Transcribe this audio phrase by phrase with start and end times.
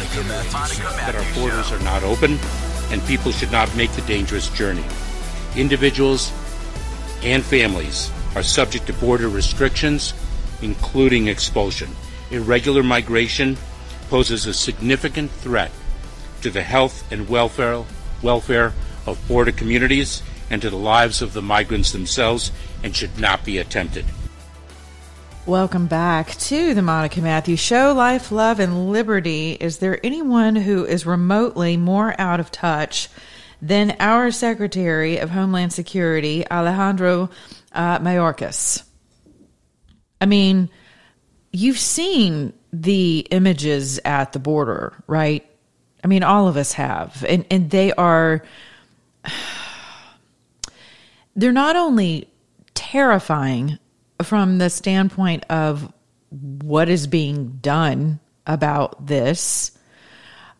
[0.00, 2.38] That our borders are not open
[2.90, 4.84] and people should not make the dangerous journey.
[5.56, 6.32] Individuals
[7.22, 10.14] and families are subject to border restrictions,
[10.62, 11.90] including expulsion.
[12.30, 13.56] Irregular migration
[14.10, 15.70] poses a significant threat
[16.42, 17.84] to the health and welfare,
[18.22, 18.72] welfare
[19.06, 22.52] of border communities and to the lives of the migrants themselves
[22.82, 24.04] and should not be attempted.
[25.46, 29.52] Welcome back to the Monica Matthews Show, Life, Love, and Liberty.
[29.52, 33.08] Is there anyone who is remotely more out of touch
[33.62, 37.30] than our Secretary of Homeland Security, Alejandro
[37.72, 38.82] uh, Mayorkas?
[40.20, 40.68] I mean,
[41.52, 45.48] you've seen the images at the border, right?
[46.02, 48.42] I mean, all of us have, and and they are
[51.36, 52.28] they're not only
[52.74, 53.78] terrifying
[54.22, 55.92] from the standpoint of
[56.30, 59.76] what is being done about this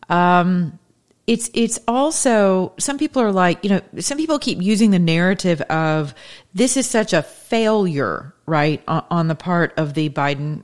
[0.09, 0.77] um
[1.25, 5.59] it's it's also some people are like you know some people keep using the narrative
[5.61, 6.13] of
[6.53, 10.63] this is such a failure right on, on the part of the Biden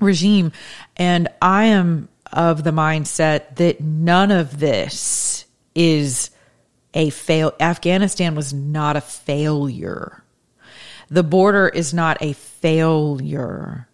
[0.00, 0.52] regime.
[0.96, 6.30] And I am of the mindset that none of this is
[6.94, 10.24] a fail Afghanistan was not a failure
[11.08, 13.88] the border is not a failure.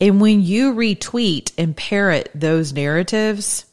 [0.00, 3.66] And when you retweet and parrot those narratives,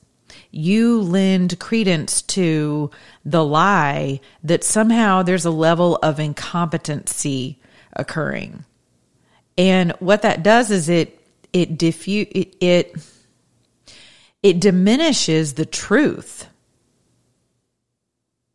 [0.51, 2.91] you lend credence to
[3.25, 7.59] the lie that somehow there's a level of incompetency
[7.93, 8.65] occurring.
[9.57, 11.17] And what that does is it
[11.53, 12.95] it diffuse it, it
[14.43, 16.47] it diminishes the truth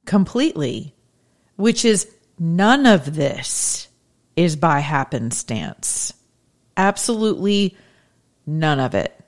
[0.04, 0.94] completely,
[1.56, 3.88] which is none of this
[4.36, 6.12] is by happenstance.
[6.76, 7.76] Absolutely
[8.46, 9.18] none of it.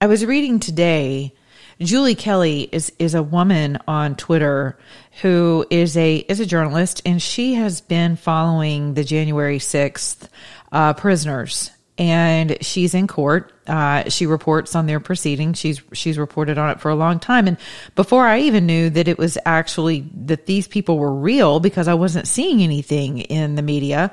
[0.00, 1.34] I was reading today.
[1.78, 4.78] Julie Kelly is is a woman on Twitter
[5.22, 10.28] who is a is a journalist, and she has been following the January sixth
[10.72, 13.52] uh, prisoners, and she's in court.
[13.66, 15.58] Uh, she reports on their proceedings.
[15.58, 17.58] She's she's reported on it for a long time, and
[17.94, 21.94] before I even knew that it was actually that these people were real, because I
[21.94, 24.10] wasn't seeing anything in the media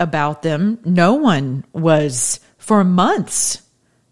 [0.00, 0.80] about them.
[0.84, 3.62] No one was for months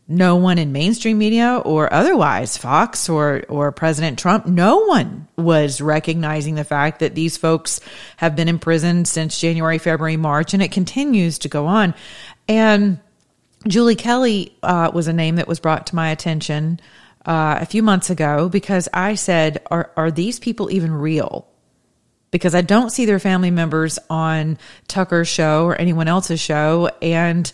[0.08, 5.80] no one in mainstream media or otherwise, Fox or, or President Trump, no one was
[5.80, 7.80] recognizing the fact that these folks
[8.16, 11.92] have been in prison since January, February, March, and it continues to go on.
[12.46, 13.00] And
[13.66, 16.80] Julie Kelly uh, was a name that was brought to my attention
[17.24, 21.48] uh, a few months ago because I said, are, are these people even real?
[22.30, 26.90] Because I don't see their family members on Tucker's show or anyone else's show.
[27.02, 27.50] And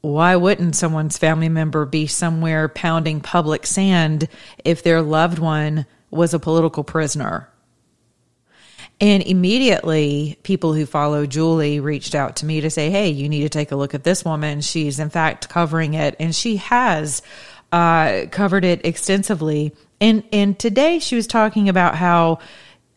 [0.00, 4.28] why wouldn't someone's family member be somewhere pounding public sand
[4.64, 7.48] if their loved one was a political prisoner?
[9.00, 13.42] And immediately, people who follow Julie reached out to me to say, Hey, you need
[13.42, 14.62] to take a look at this woman.
[14.62, 17.20] She's, in fact, covering it, and she has
[17.72, 19.74] uh, covered it extensively.
[20.00, 22.38] And, and today, she was talking about how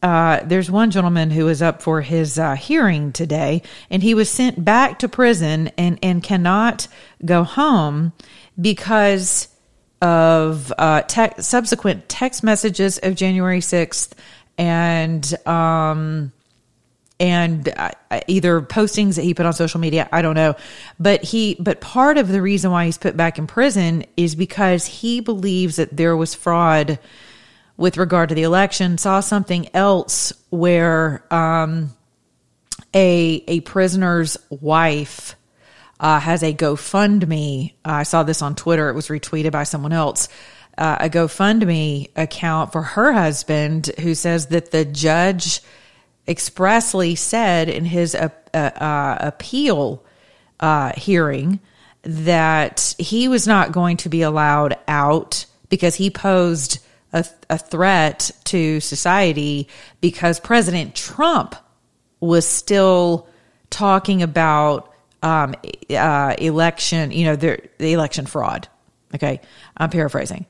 [0.01, 4.29] uh, there's one gentleman who was up for his uh, hearing today, and he was
[4.29, 6.87] sent back to prison and, and cannot
[7.25, 8.13] go home
[8.59, 9.49] because
[10.01, 14.13] of uh, te- subsequent text messages of January 6th
[14.59, 16.31] and um,
[17.19, 17.89] and uh,
[18.27, 20.55] either postings that he put on social media i don't know
[20.99, 24.85] but he but part of the reason why he's put back in prison is because
[24.85, 26.99] he believes that there was fraud
[27.77, 31.91] with regard to the election saw something else where um,
[32.93, 35.35] a a prisoner's wife
[35.99, 37.73] uh, has a GoFundMe.
[37.83, 38.87] I saw this on Twitter.
[38.87, 40.29] It was retweeted by someone else.
[40.79, 45.61] Uh, a GoFundMe account for her husband, who says that the judge
[46.25, 50.01] expressly said in his uh, uh, appeal
[50.61, 51.59] uh, hearing
[52.03, 56.79] that he was not going to be allowed out because he posed
[57.11, 59.67] a, a threat to society
[59.99, 61.55] because President Trump
[62.21, 63.27] was still
[63.69, 64.93] talking about
[65.23, 65.55] um,
[65.89, 68.67] uh, election, you know, the, the election fraud.
[69.13, 69.41] Okay,
[69.75, 70.45] I'm paraphrasing.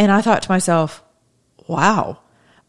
[0.00, 1.04] And I thought to myself,
[1.68, 2.20] wow.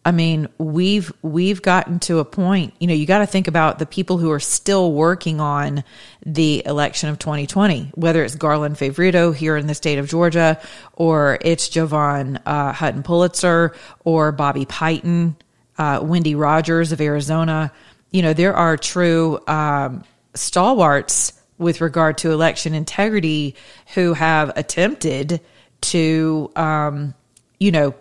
[0.04, 3.80] I mean, we've we've gotten to a point, you know, you got to think about
[3.80, 5.86] the people who are still working on
[6.26, 10.60] the election of 2020, whether it's Garland Favorito here in the state of Georgia,
[10.92, 15.38] or it's Jovan uh, Hutton Pulitzer, or Bobby Piton,
[15.78, 17.72] uh, Wendy Rogers of Arizona.
[18.10, 23.56] You know, there are true um, stalwarts with regard to election integrity
[23.94, 25.40] who have attempted
[25.80, 27.14] to, um,
[27.62, 27.94] you know,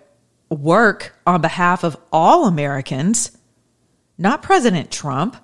[0.48, 3.36] work on behalf of all Americans,
[4.16, 5.36] not President Trump.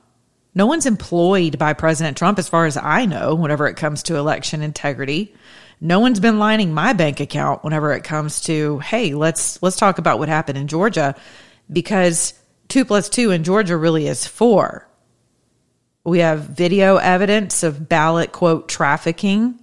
[0.54, 4.16] No one's employed by President Trump, as far as I know, whenever it comes to
[4.16, 5.34] election integrity.
[5.82, 9.98] No one's been lining my bank account whenever it comes to, hey, let's let's talk
[9.98, 11.14] about what happened in Georgia,
[11.70, 12.32] because
[12.68, 14.88] two plus two in Georgia really is four.
[16.04, 19.60] We have video evidence of ballot quote trafficking.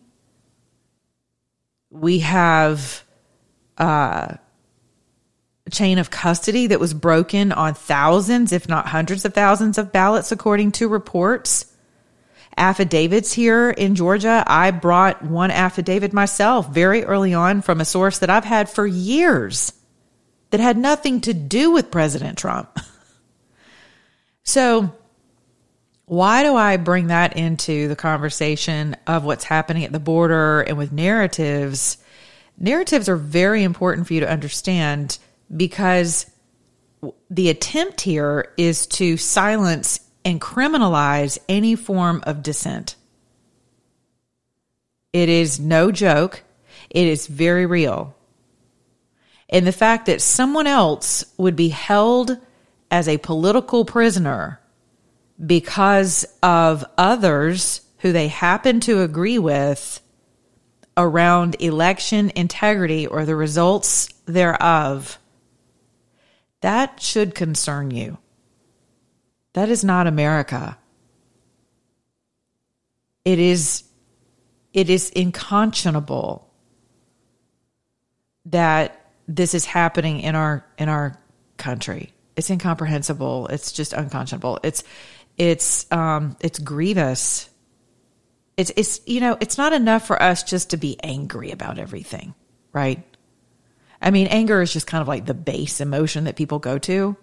[1.90, 3.04] We have
[3.80, 4.36] uh,
[5.72, 10.32] chain of custody that was broken on thousands, if not hundreds of thousands of ballots,
[10.32, 11.66] according to reports.
[12.56, 14.44] Affidavits here in Georgia.
[14.46, 18.86] I brought one affidavit myself very early on from a source that I've had for
[18.86, 19.74] years
[20.52, 22.78] that had nothing to do with President Trump.
[24.44, 24.94] so,
[26.06, 30.78] why do I bring that into the conversation of what's happening at the border and
[30.78, 31.98] with narratives?
[32.60, 35.18] Narratives are very important for you to understand
[35.56, 36.26] because
[37.30, 42.96] the attempt here is to silence and criminalize any form of dissent.
[45.12, 46.44] It is no joke.
[46.90, 48.16] It is very real.
[49.50, 52.38] And the fact that someone else would be held
[52.90, 54.60] as a political prisoner
[55.46, 60.00] because of others who they happen to agree with
[60.96, 65.18] around election integrity or the results thereof
[66.64, 68.18] that should concern you.
[69.52, 70.78] That is not America.
[73.26, 73.84] It is
[74.72, 76.46] it is inconscionable
[78.46, 81.20] that this is happening in our in our
[81.58, 82.14] country.
[82.38, 83.48] It's incomprehensible.
[83.48, 84.62] It's just unconscionable.
[84.64, 84.86] It's
[85.38, 87.50] it's um it's grievous.
[88.56, 92.34] It's it's you know, it's not enough for us just to be angry about everything,
[92.72, 93.04] right?
[94.04, 97.16] I mean, anger is just kind of like the base emotion that people go to.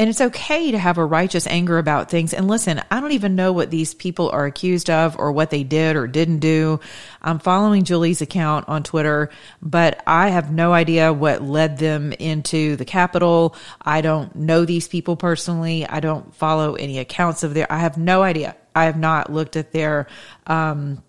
[0.00, 2.32] And it's okay to have a righteous anger about things.
[2.32, 5.62] And listen, I don't even know what these people are accused of or what they
[5.62, 6.80] did or didn't do.
[7.20, 9.28] I'm following Julie's account on Twitter,
[9.60, 13.54] but I have no idea what led them into the Capitol.
[13.82, 15.86] I don't know these people personally.
[15.86, 18.56] I don't follow any accounts of their, I have no idea.
[18.74, 20.06] I have not looked at their,
[20.46, 21.02] um,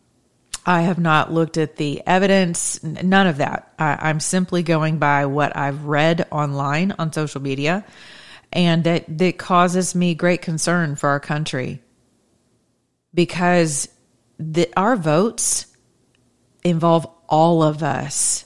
[0.65, 3.73] I have not looked at the evidence, none of that.
[3.79, 7.83] I, am simply going by what I've read online on social media,
[8.53, 11.81] and that, that causes me great concern for our country
[13.13, 13.89] because
[14.37, 15.65] the, our votes
[16.63, 18.45] involve all of us.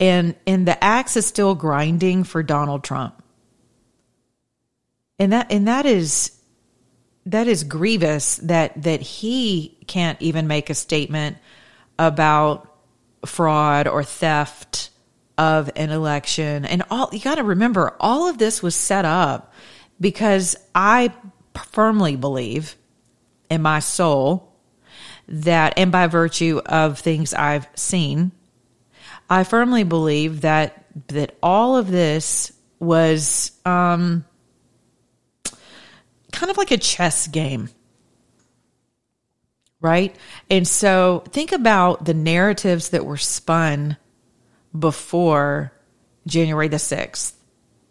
[0.00, 3.22] And, and the axe is still grinding for Donald Trump.
[5.18, 6.32] And that, and that is,
[7.26, 11.38] that is grievous that that he can't even make a statement
[11.98, 12.70] about
[13.24, 14.90] fraud or theft
[15.38, 16.64] of an election.
[16.64, 19.52] And all you got to remember all of this was set up
[20.00, 21.12] because I
[21.72, 22.76] firmly believe
[23.50, 24.52] in my soul
[25.28, 28.32] that and by virtue of things I've seen
[29.28, 34.24] I firmly believe that that all of this was um
[36.34, 37.70] kind of like a chess game.
[39.80, 40.16] Right?
[40.50, 43.96] And so think about the narratives that were spun
[44.76, 45.72] before
[46.26, 47.34] January the 6th.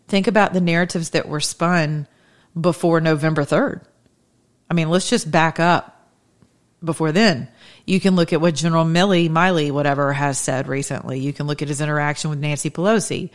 [0.07, 2.07] Think about the narratives that were spun
[2.59, 3.83] before November 3rd.
[4.69, 6.11] I mean, let's just back up
[6.83, 7.47] before then.
[7.85, 11.19] You can look at what General Milley, Miley, whatever, has said recently.
[11.19, 13.29] You can look at his interaction with Nancy Pelosi.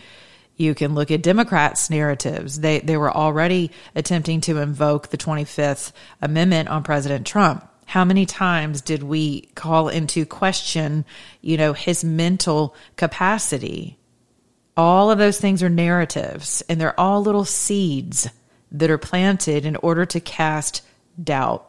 [0.58, 2.60] You can look at Democrats' narratives.
[2.60, 7.66] They, they were already attempting to invoke the 25th Amendment on President Trump.
[7.86, 11.04] How many times did we call into question,
[11.40, 13.98] you know, his mental capacity?
[14.76, 18.28] All of those things are narratives and they're all little seeds
[18.72, 20.82] that are planted in order to cast
[21.22, 21.64] doubt.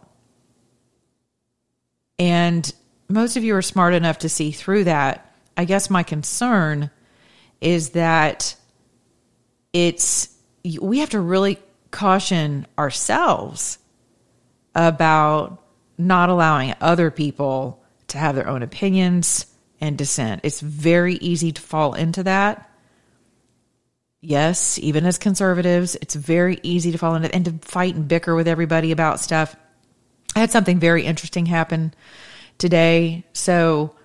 [2.17, 2.74] And
[3.08, 5.34] most of you are smart enough to see through that.
[5.55, 6.89] I guess my concern
[7.62, 8.55] is that
[9.73, 10.29] it's
[10.79, 11.59] we have to really
[11.91, 13.77] caution ourselves
[14.75, 15.63] about
[15.97, 19.45] not allowing other people to have their own opinions
[19.81, 20.41] and dissent.
[20.43, 22.69] It's very easy to fall into that.
[24.21, 28.35] Yes, even as conservatives, it's very easy to fall into and to fight and bicker
[28.35, 29.55] with everybody about stuff.
[30.35, 31.93] I had something very interesting happen
[32.57, 33.23] today.
[33.33, 33.95] So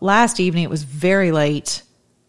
[0.00, 1.82] last evening, it was very late.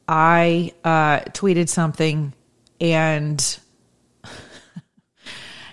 [0.07, 2.33] I uh, tweeted something
[2.81, 3.59] and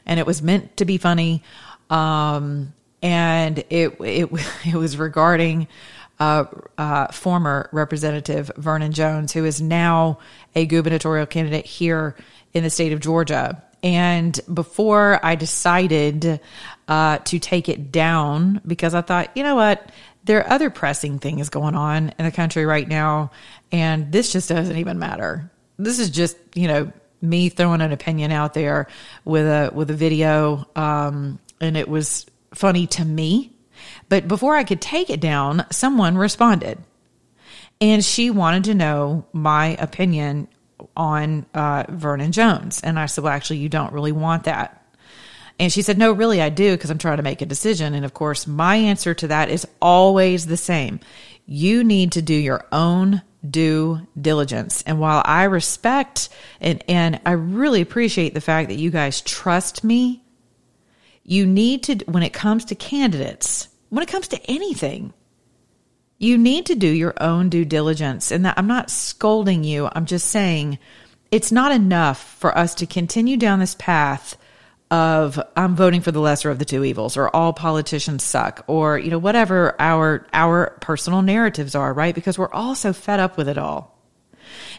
[0.07, 1.43] and it was meant to be funny.
[1.91, 4.29] Um, and it it
[4.65, 5.67] it was regarding
[6.21, 6.45] uh,
[6.77, 10.19] uh, former Representative Vernon Jones, who is now
[10.55, 12.15] a gubernatorial candidate here
[12.53, 13.63] in the state of Georgia.
[13.83, 16.41] And before I decided
[16.89, 19.93] uh, to take it down, because I thought, you know what,
[20.25, 23.31] there are other pressing things going on in the country right now,
[23.71, 25.51] and this just doesn't even matter.
[25.79, 28.89] This is just, you know, me throwing an opinion out there
[29.25, 33.53] with a with a video, um, and it was funny to me
[34.09, 36.79] but before I could take it down, someone responded.
[37.81, 40.49] And she wanted to know my opinion
[40.97, 42.81] on uh, Vernon Jones.
[42.83, 44.75] And I said, Well, actually, you don't really want that.
[45.61, 47.95] And she said, No, really, I do, because I'm trying to make a decision.
[47.95, 50.99] And of course, my answer to that is always the same.
[51.47, 54.83] You need to do your own due diligence.
[54.83, 56.29] And while I respect
[56.61, 60.23] and, and I really appreciate the fact that you guys trust me,
[61.25, 65.13] you need to, when it comes to candidates, when it comes to anything.
[66.21, 68.33] You need to do your own due diligence.
[68.33, 69.89] And that I'm not scolding you.
[69.93, 70.79] I'm just saying
[71.31, 74.37] it's not enough for us to continue down this path
[74.91, 78.99] of I'm voting for the lesser of the two evils or all politicians suck or
[78.99, 82.15] you know whatever our our personal narratives are, right?
[82.15, 83.99] Because we're all so fed up with it all.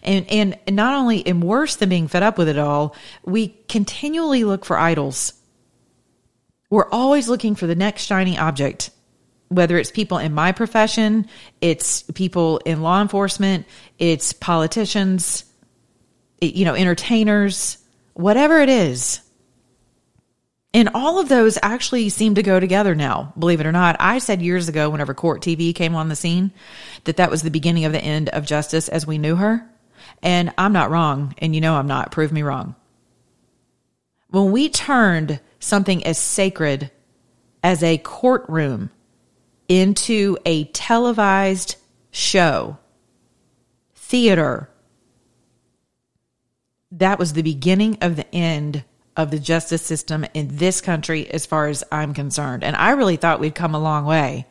[0.01, 4.44] And and not only and worse than being fed up with it all, we continually
[4.44, 5.34] look for idols.
[6.70, 8.92] We're always looking for the next shiny object
[9.50, 11.28] whether it's people in my profession,
[11.60, 13.66] it's people in law enforcement,
[13.98, 15.44] it's politicians,
[16.39, 17.80] you know, entertainers,
[18.13, 19.22] whatever it is.
[20.74, 23.96] And all of those actually seem to go together now, believe it or not.
[24.00, 26.52] I said years ago, whenever court TV came on the scene,
[27.06, 29.68] that that was the beginning of the end of justice as we knew her.
[30.22, 31.34] And I'm not wrong.
[31.40, 32.12] And you know I'm not.
[32.12, 32.76] Prove me wrong.
[34.30, 36.92] When we turned something as sacred
[37.64, 38.92] as a courtroom
[39.68, 41.76] into a televised
[42.12, 42.78] show,
[43.96, 44.70] theater.
[46.92, 48.84] That was the beginning of the end
[49.20, 52.64] of the justice system in this country, as far as I'm concerned.
[52.64, 54.48] And I really thought we'd come a long way,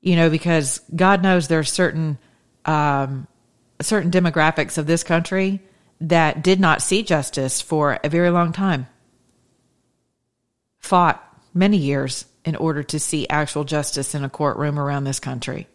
[0.00, 2.16] you know, because God knows there are certain,
[2.64, 3.26] um,
[3.82, 5.60] certain demographics of this country
[6.00, 8.86] that did not see justice for a very long time,
[10.78, 15.66] fought many years in order to see actual justice in a courtroom around this country.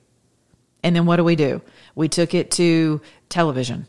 [0.82, 1.62] And then what do we do?
[1.94, 3.86] We took it to television.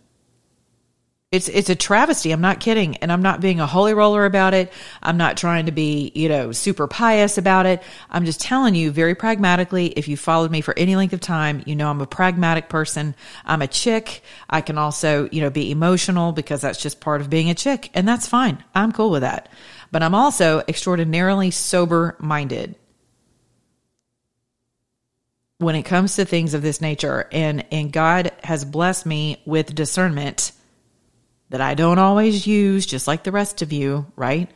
[1.33, 2.31] It's it's a travesty.
[2.31, 4.73] I'm not kidding, and I'm not being a holy roller about it.
[5.03, 7.83] I'm not trying to be, you know, super pious about it.
[8.11, 9.87] I'm just telling you very pragmatically.
[9.87, 13.17] If you followed me for any length of time, you know I'm a pragmatic person.
[13.45, 14.23] I'm a chick.
[14.49, 17.91] I can also, you know, be emotional because that's just part of being a chick,
[17.95, 18.63] and that's fine.
[18.75, 19.49] I'm cool with that
[19.93, 22.75] but I'm also extraordinarily sober minded
[25.59, 27.29] when it comes to things of this nature.
[27.31, 30.53] And, and God has blessed me with discernment
[31.53, 34.51] that I don't always use, just like the rest of you, right?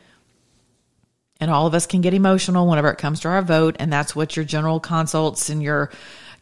[1.38, 3.76] And all of us can get emotional whenever it comes to our vote.
[3.78, 5.90] And that's what your general consults and your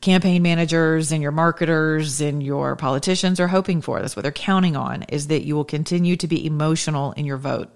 [0.01, 4.01] campaign managers and your marketers and your politicians are hoping for.
[4.01, 7.37] That's what they're counting on is that you will continue to be emotional in your
[7.37, 7.71] vote.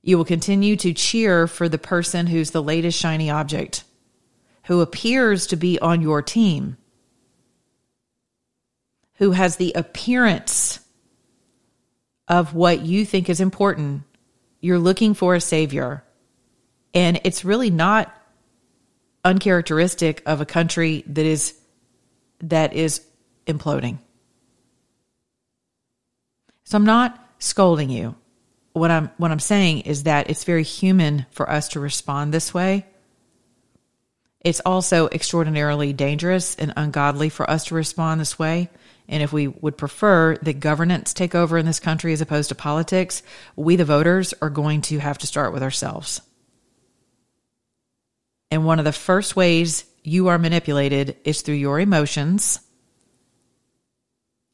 [0.00, 3.84] You will continue to cheer for the person who's the latest shiny object,
[4.64, 6.78] who appears to be on your team,
[9.16, 10.80] who has the appearance
[12.28, 14.02] of what you think is important.
[14.60, 16.02] You're looking for a savior.
[16.94, 18.12] And it's really not
[19.24, 21.58] uncharacteristic of a country that is
[22.40, 23.04] that is
[23.46, 23.98] imploding.
[26.64, 28.16] So I'm not scolding you
[28.76, 32.52] what I'm what I'm saying is that it's very human for us to respond this
[32.52, 32.84] way.
[34.42, 38.68] It's also extraordinarily dangerous and ungodly for us to respond this way.
[39.08, 42.54] And if we would prefer that governance take over in this country as opposed to
[42.54, 43.22] politics,
[43.54, 46.20] we, the voters, are going to have to start with ourselves.
[48.50, 52.60] And one of the first ways you are manipulated is through your emotions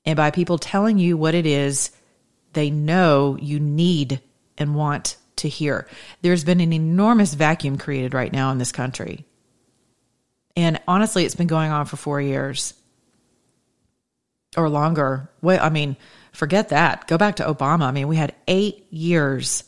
[0.05, 1.91] and by people telling you what it is
[2.53, 4.21] they know you need
[4.59, 5.87] and want to hear.
[6.21, 9.25] There's been an enormous vacuum created right now in this country.
[10.57, 12.75] And honestly, it's been going on for four years.
[14.57, 15.31] Or longer.
[15.41, 15.97] Well, I mean,
[16.33, 17.07] forget that.
[17.07, 17.83] Go back to Obama.
[17.85, 19.65] I mean, we had eight years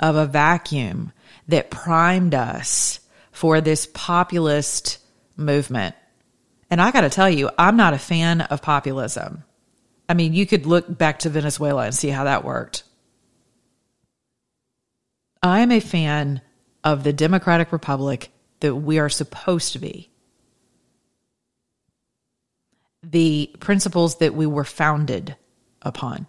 [0.00, 1.12] of a vacuum
[1.48, 3.00] that primed us
[3.32, 4.98] for this populist
[5.36, 5.94] movement.
[6.70, 9.44] And I got to tell you, I'm not a fan of populism.
[10.08, 12.84] I mean, you could look back to Venezuela and see how that worked.
[15.42, 16.40] I am a fan
[16.82, 18.30] of the Democratic Republic
[18.60, 20.10] that we are supposed to be.
[23.02, 25.36] The principles that we were founded
[25.82, 26.26] upon.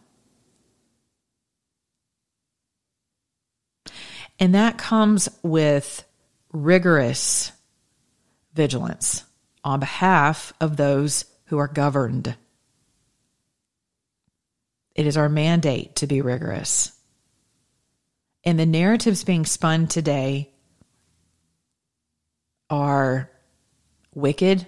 [4.40, 6.06] And that comes with
[6.52, 7.52] rigorous
[8.54, 9.26] vigilance
[9.64, 12.36] on behalf of those who are governed.
[14.96, 16.94] It is our mandate to be rigorous.
[18.44, 20.52] And the narratives being spun today
[22.70, 23.30] are
[24.14, 24.68] wicked.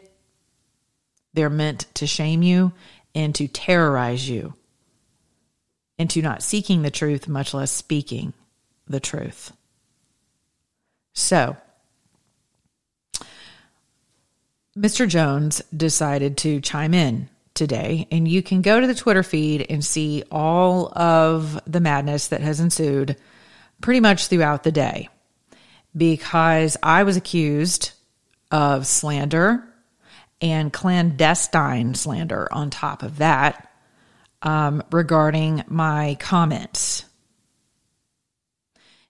[1.34, 2.74] They're meant to shame you
[3.16, 4.54] and to terrorize you
[5.98, 8.34] into not seeking the truth, much less speaking
[8.88, 9.54] the truth.
[11.14, 11.58] So,
[14.78, 15.08] Mr.
[15.08, 19.84] Jones decided to chime in today, and you can go to the Twitter feed and
[19.84, 23.18] see all of the madness that has ensued
[23.82, 25.10] pretty much throughout the day
[25.96, 27.92] because I was accused
[28.50, 29.71] of slander
[30.42, 33.72] and clandestine slander on top of that
[34.42, 37.06] um, regarding my comments.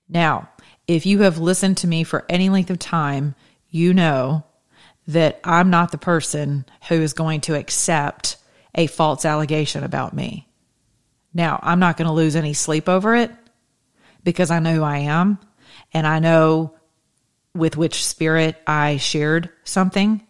[0.09, 0.49] Now,
[0.87, 3.35] if you have listened to me for any length of time,
[3.69, 4.43] you know
[5.07, 8.37] that I'm not the person who is going to accept
[8.75, 10.47] a false allegation about me.
[11.33, 13.31] Now, I'm not going to lose any sleep over it
[14.23, 15.39] because I know who I am
[15.93, 16.75] and I know
[17.53, 20.25] with which spirit I shared something.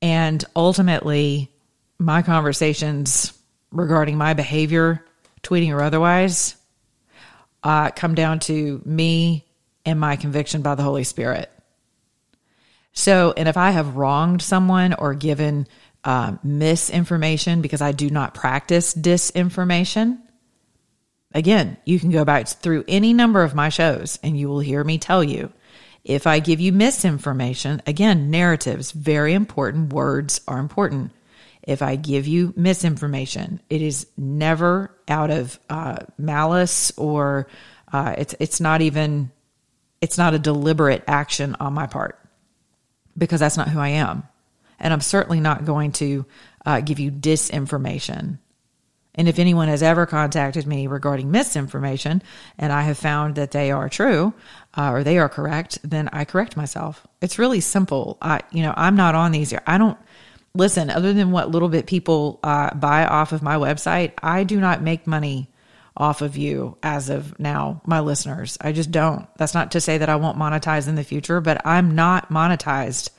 [0.00, 1.50] And ultimately,
[1.98, 3.32] my conversations
[3.70, 5.04] regarding my behavior,
[5.42, 6.56] tweeting or otherwise,
[7.62, 9.44] uh, come down to me
[9.84, 11.50] and my conviction by the Holy Spirit.
[12.92, 15.66] So, and if I have wronged someone or given
[16.04, 20.18] uh, misinformation because I do not practice disinformation,
[21.32, 24.82] again, you can go back through any number of my shows and you will hear
[24.82, 25.52] me tell you.
[26.08, 29.92] If I give you misinformation, again, narratives, very important.
[29.92, 31.12] Words are important.
[31.62, 37.46] If I give you misinformation, it is never out of uh, malice or
[37.92, 39.30] uh, it's it's not even
[40.00, 42.18] it's not a deliberate action on my part
[43.16, 44.22] because that's not who I am,
[44.80, 46.24] and I'm certainly not going to
[46.64, 48.38] uh, give you disinformation.
[49.18, 52.22] And if anyone has ever contacted me regarding misinformation
[52.56, 54.32] and I have found that they are true
[54.74, 57.04] uh, or they are correct, then I correct myself.
[57.20, 58.16] It's really simple.
[58.22, 59.52] I, you know, I'm not on these.
[59.66, 59.98] I don't
[60.54, 64.60] listen, other than what little bit people uh, buy off of my website, I do
[64.60, 65.50] not make money
[65.96, 68.56] off of you as of now, my listeners.
[68.60, 69.26] I just don't.
[69.36, 73.10] That's not to say that I won't monetize in the future, but I'm not monetized.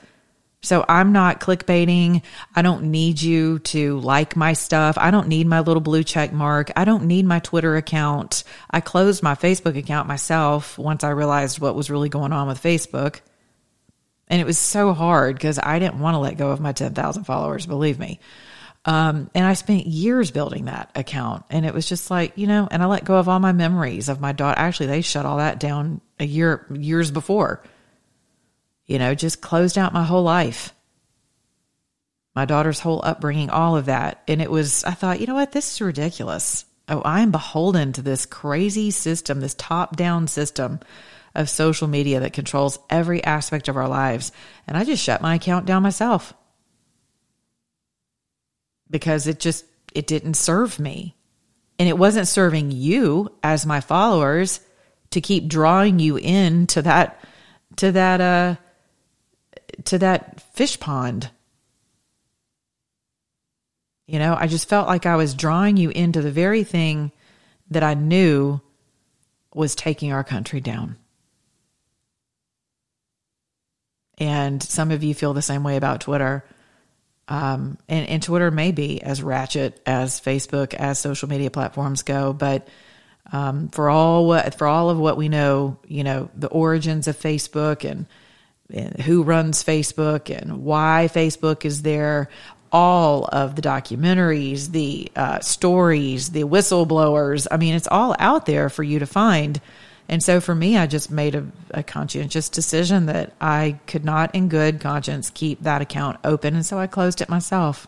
[0.61, 2.21] So I'm not clickbaiting.
[2.53, 4.97] I don't need you to like my stuff.
[4.97, 6.71] I don't need my little blue check mark.
[6.75, 8.43] I don't need my Twitter account.
[8.69, 12.61] I closed my Facebook account myself once I realized what was really going on with
[12.61, 13.21] Facebook.
[14.27, 17.23] And it was so hard because I didn't want to let go of my 10,000
[17.23, 18.19] followers, believe me.
[18.85, 21.45] Um, and I spent years building that account.
[21.49, 24.09] And it was just like, you know, and I let go of all my memories
[24.09, 24.59] of my daughter.
[24.59, 27.63] Actually, they shut all that down a year, years before.
[28.89, 30.73] You know, just closed out my whole life.
[32.35, 34.23] My daughter's whole upbringing, all of that.
[34.27, 35.51] And it was, I thought, you know what?
[35.51, 36.65] This is ridiculous.
[36.87, 40.79] Oh, I am beholden to this crazy system, this top down system
[41.35, 44.31] of social media that controls every aspect of our lives.
[44.65, 46.33] And I just shut my account down myself
[48.89, 51.15] because it just it didn't serve me.
[51.77, 54.61] And it wasn't serving you as my followers
[55.11, 57.23] to keep drawing you in to that
[57.75, 58.55] to that uh
[59.85, 61.29] to that fish pond.
[64.07, 67.11] You know, I just felt like I was drawing you into the very thing
[67.69, 68.59] that I knew
[69.53, 70.95] was taking our country down.
[74.17, 76.43] And some of you feel the same way about Twitter.
[77.27, 82.33] Um, and, and Twitter may be as ratchet as Facebook, as social media platforms go,
[82.33, 82.67] but
[83.31, 87.15] um, for all what for all of what we know, you know, the origins of
[87.15, 88.07] Facebook and,
[88.73, 92.29] and who runs Facebook and why Facebook is there,
[92.71, 97.47] all of the documentaries, the uh, stories, the whistleblowers.
[97.49, 99.59] I mean, it's all out there for you to find.
[100.07, 104.33] And so for me, I just made a, a, conscientious decision that I could not,
[104.33, 106.55] in good conscience, keep that account open.
[106.55, 107.87] And so I closed it myself.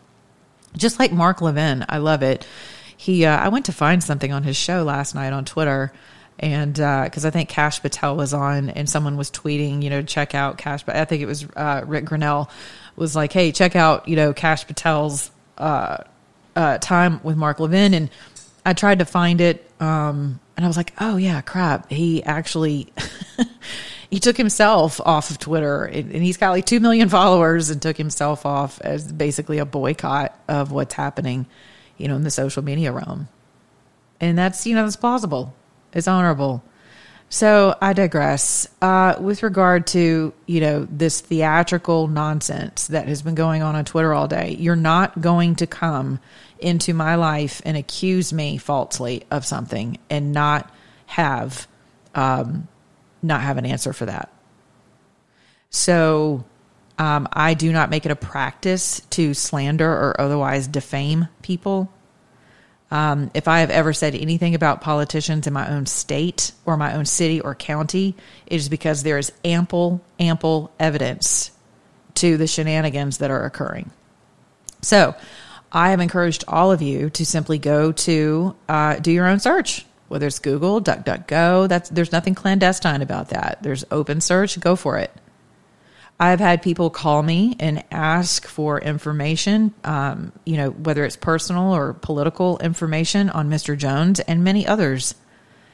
[0.76, 1.84] just like Mark Levin.
[1.88, 2.46] I love it.
[2.96, 5.92] He, uh, I went to find something on his show last night on Twitter,
[6.38, 10.02] and because uh, I think Kash Patel was on, and someone was tweeting, you know,
[10.02, 10.82] check out Kash.
[10.82, 12.50] But I think it was uh, Rick Grenell
[12.96, 15.98] was like, hey, check out, you know, Kash Patel's uh,
[16.56, 18.10] uh, time with Mark Levin, and
[18.64, 22.92] I tried to find it, um, and I was like, oh yeah, crap, he actually.
[24.10, 27.96] he took himself off of Twitter and he's got like 2 million followers and took
[27.96, 31.46] himself off as basically a boycott of what's happening,
[31.96, 33.26] you know, in the social media realm.
[34.20, 35.54] And that's, you know, that's plausible.
[35.92, 36.62] It's honorable.
[37.28, 38.68] So I digress.
[38.82, 43.86] Uh, with regard to, you know, this theatrical nonsense that has been going on on
[43.86, 46.20] Twitter all day, you're not going to come
[46.58, 50.70] into my life and accuse me falsely of something and not
[51.06, 51.66] have
[52.14, 52.68] um,
[53.22, 54.30] not have an answer for that.
[55.70, 56.44] So
[56.98, 61.90] um, I do not make it a practice to slander or otherwise defame people.
[62.92, 66.94] Um, if I have ever said anything about politicians in my own state or my
[66.94, 68.14] own city or county,
[68.46, 71.52] it is because there is ample, ample evidence
[72.16, 73.90] to the shenanigans that are occurring.
[74.82, 75.14] So
[75.72, 79.86] I have encouraged all of you to simply go to uh, do your own search
[80.12, 81.70] whether it's Google, DuckDuckGo.
[81.70, 83.62] That's there's nothing clandestine about that.
[83.62, 84.60] There's open search.
[84.60, 85.10] Go for it.
[86.22, 91.74] I've had people call me and ask for information, um, you know, whether it's personal
[91.74, 93.76] or political information on Mr.
[93.76, 95.16] Jones and many others.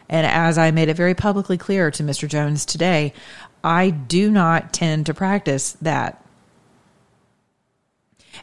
[0.09, 2.27] And as I made it very publicly clear to Mr.
[2.27, 3.13] Jones today,
[3.63, 6.25] I do not tend to practice that.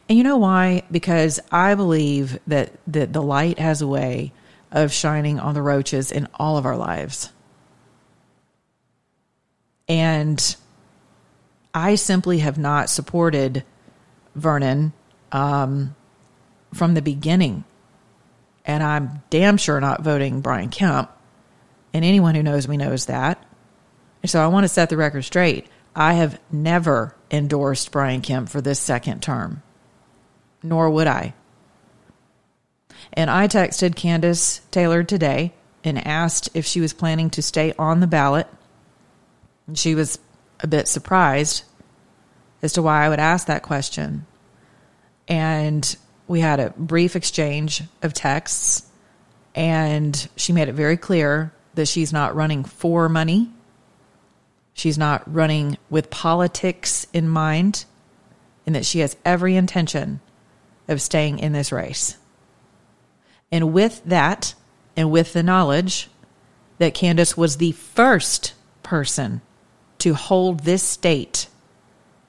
[0.08, 0.84] And you know why?
[0.92, 4.32] Because I believe that, that the light has a way
[4.72, 7.34] of shining on the roaches in all of our lives.
[9.88, 10.56] And
[11.76, 13.66] I simply have not supported
[14.34, 14.94] Vernon
[15.34, 15.94] um,
[16.74, 17.66] from the beginning.
[18.66, 21.12] And I'm damn sure not voting Brian Kemp.
[21.94, 23.46] And anyone who knows me knows that.
[24.24, 25.68] And so I want to set the record straight.
[25.94, 29.62] I have never endorsed Brian Kemp for this second term,
[30.64, 31.34] nor would I.
[33.14, 38.00] And I texted Kandiss Taylor today and asked if she was planning to stay on
[38.00, 38.48] the ballot.
[39.68, 40.20] And she was
[40.60, 41.64] a bit surprised
[42.62, 44.26] as to why I would ask that question.
[45.28, 45.96] And
[46.28, 48.88] we had a brief exchange of texts,
[49.54, 53.52] and she made it very clear that she's not running for money.
[54.74, 57.86] She's not running with politics in mind,
[58.66, 60.20] and that she has every intention
[60.88, 62.18] of staying in this race.
[63.52, 64.54] And with that,
[64.98, 66.10] and with the knowledge
[66.78, 69.42] that Kandiss was the first person
[70.06, 71.48] to hold this state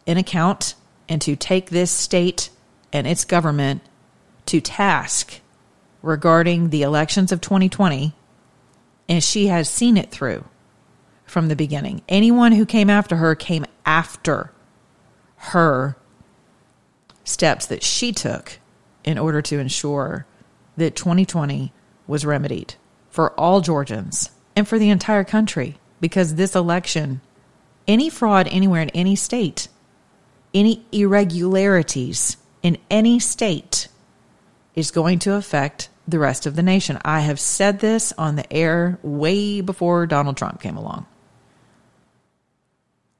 [0.06, 0.74] in account
[1.10, 2.48] and to take this state
[2.90, 3.82] and its government
[4.46, 5.42] to task
[6.00, 8.14] regarding the elections of 2020,
[9.10, 10.42] and she has seen it through
[11.26, 12.00] from the beginning.
[12.08, 14.50] Anyone who came after her came after
[15.36, 15.98] her
[17.24, 18.58] steps that she took
[19.04, 20.24] in order to ensure
[20.78, 21.74] that 2020
[22.06, 22.74] was remedied
[23.10, 27.20] for all Georgians and for the entire country because this election,
[27.86, 29.68] any fraud anywhere in any state,
[30.54, 33.88] any irregularities in any state
[34.74, 36.98] is going to affect the rest of the nation.
[37.04, 41.06] I have said this on the air way before Donald Trump came along.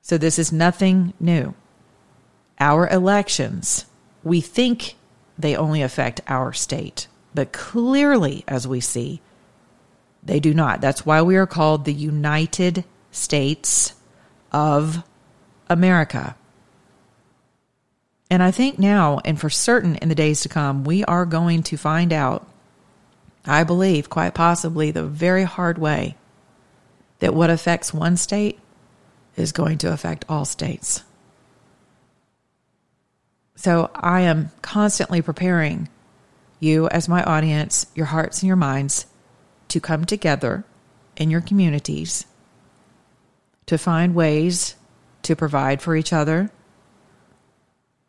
[0.03, 1.55] So this is nothing new.
[2.61, 3.87] Our elections,
[4.23, 4.95] we think
[5.37, 7.09] they only affect our state.
[7.35, 9.21] But clearly, as we see,
[10.23, 10.81] they do not.
[10.81, 13.95] That's why we are called the United States
[14.57, 15.03] of
[15.69, 16.35] America.
[18.31, 21.63] And I think now, and for certain in the days to come, we are going
[21.65, 22.49] to find out,
[23.45, 26.17] I believe, quite possibly the very hard way,
[27.19, 28.59] that what affects one state
[29.37, 31.05] is going to affect all states.
[33.57, 35.91] So I am constantly preparing
[36.61, 39.05] you as my audience, your hearts and your minds,
[39.69, 40.65] to come together
[41.15, 42.25] in your communities
[43.67, 44.77] to find ways
[45.23, 46.51] to provide for each other,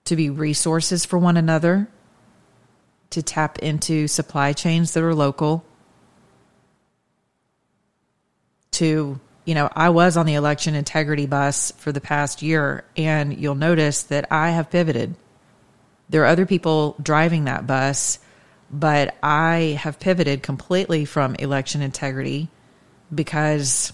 [0.06, 1.88] to be resources for one another,
[3.10, 5.66] to tap into supply chains that are local,
[8.72, 13.36] to, you know, I was on the election integrity bus for the past year, and
[13.38, 15.16] you'll notice that I have pivoted.
[16.10, 18.20] There are other people driving that bus
[18.70, 22.50] but I have pivoted completely from election integrity
[23.14, 23.94] because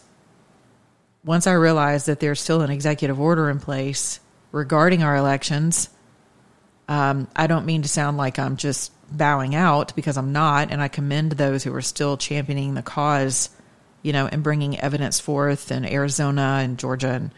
[1.25, 4.19] once I realized that there's still an executive order in place
[4.51, 5.89] regarding our elections,
[6.87, 10.81] Um, I don't mean to sound like I'm just bowing out because I'm not, and
[10.81, 13.49] I commend those who are still championing the cause,
[14.01, 17.31] you know, and bringing evidence forth in Arizona and Georgia and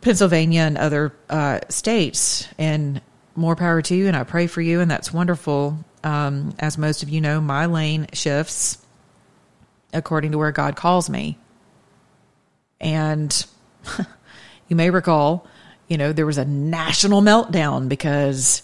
[0.00, 2.48] Pennsylvania and other uh, states.
[2.58, 3.00] And
[3.36, 5.78] more power to you, and I pray for you, and that's wonderful.
[6.02, 8.78] Um, as most of you know, my lane shifts
[9.92, 11.38] according to where God calls me.
[12.82, 13.46] And
[14.68, 15.46] you may recall,
[15.88, 18.62] you know, there was a national meltdown because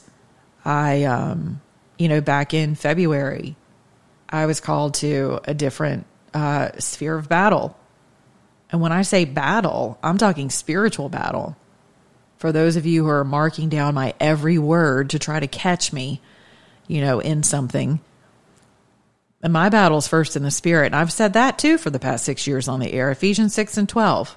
[0.65, 1.63] I, um,
[1.97, 3.57] you know, back in February,
[4.29, 6.05] I was called to a different
[6.35, 7.77] uh, sphere of battle.
[8.71, 11.57] And when I say battle, I'm talking spiritual battle.
[12.37, 15.93] For those of you who are marking down my every word to try to catch
[15.93, 16.21] me,
[16.87, 18.01] you know, in something,
[19.43, 20.87] and my battle's first in the spirit.
[20.87, 23.77] And I've said that too for the past six years on the air Ephesians 6
[23.79, 24.37] and 12.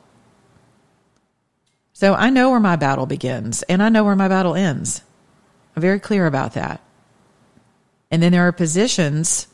[1.93, 5.01] So I know where my battle begins and I know where my battle ends.
[5.75, 6.81] I'm very clear about that.
[8.09, 9.47] And then there are positions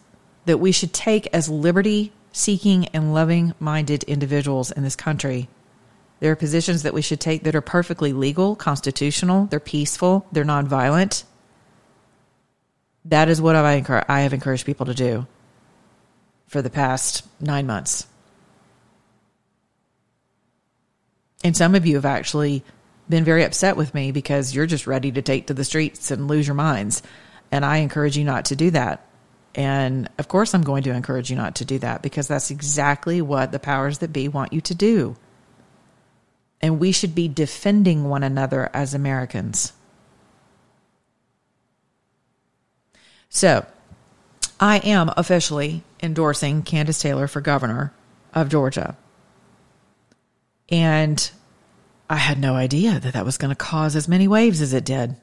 [0.45, 5.47] that we should take as liberty seeking and loving minded individuals in this country.
[6.19, 10.43] There are positions that we should take that are perfectly legal, constitutional, they're peaceful, they're
[10.43, 11.23] nonviolent.
[13.05, 15.27] That is what I have encouraged people to do
[16.47, 18.07] for the past nine months.
[21.43, 22.63] And some of you have actually
[23.09, 26.27] been very upset with me because you're just ready to take to the streets and
[26.27, 27.03] lose your minds.
[27.51, 29.05] And I encourage you not to do that.
[29.55, 33.21] And of course, I'm going to encourage you not to do that because that's exactly
[33.21, 35.15] what the powers that be want you to do.
[36.61, 39.73] And we should be defending one another as Americans.
[43.29, 43.65] So,
[44.59, 47.93] I am officially endorsing Kandiss Taylor for governor
[48.33, 48.97] of Georgia.
[50.69, 51.29] And
[52.09, 54.83] I had no idea that that was going to cause as many waves as it
[54.83, 55.15] did.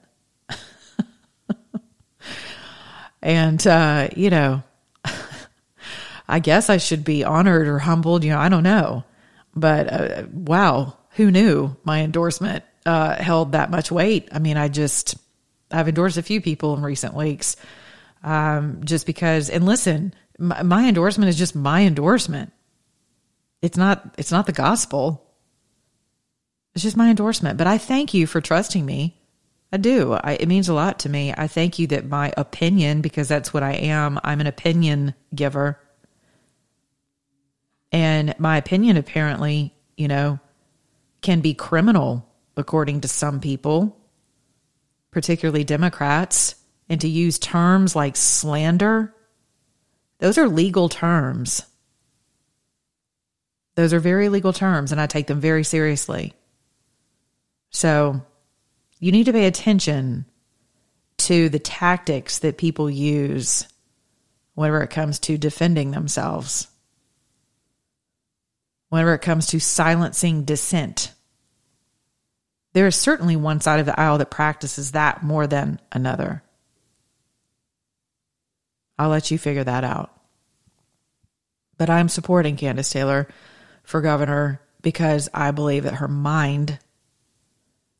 [3.22, 4.62] and, uh, you know,
[6.28, 8.22] I guess I should be honored or humbled.
[8.24, 9.04] You know, I don't know.
[9.56, 14.28] But uh, wow, who knew my endorsement uh, held that much weight?
[14.32, 15.16] I mean, I just,
[15.70, 17.56] I've endorsed a few people in recent weeks
[18.24, 22.52] um, just because, and listen, my, my endorsement is just my endorsement.
[23.62, 25.24] It's not, it's not the gospel.
[26.74, 27.58] It's just my endorsement.
[27.58, 29.20] But I thank you for trusting me.
[29.72, 30.12] I do.
[30.12, 31.34] I, it means a lot to me.
[31.36, 35.78] I thank you that my opinion, because that's what I am, I'm an opinion giver.
[37.92, 40.40] And my opinion, apparently, you know,
[41.20, 43.96] can be criminal according to some people,
[45.10, 46.54] particularly Democrats.
[46.88, 49.14] And to use terms like slander,
[50.18, 51.64] those are legal terms.
[53.74, 56.34] Those are very legal terms, and I take them very seriously.
[57.70, 58.22] So
[59.00, 60.26] you need to pay attention
[61.18, 63.66] to the tactics that people use
[64.54, 66.68] whenever it comes to defending themselves,
[68.90, 71.12] whenever it comes to silencing dissent.
[72.72, 76.43] There is certainly one side of the aisle that practices that more than another.
[78.98, 80.12] I'll let you figure that out.
[81.76, 83.28] But I'm supporting Kandiss Taylor
[83.82, 86.78] for governor because I believe that her mind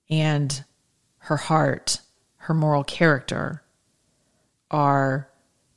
[0.09, 0.65] and
[1.19, 2.01] her heart,
[2.37, 3.63] her moral character
[4.71, 5.29] are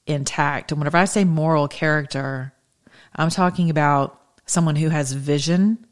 [0.05, 0.71] intact.
[0.71, 2.53] And whenever I say moral character,
[3.15, 5.85] I'm talking about someone who has vision,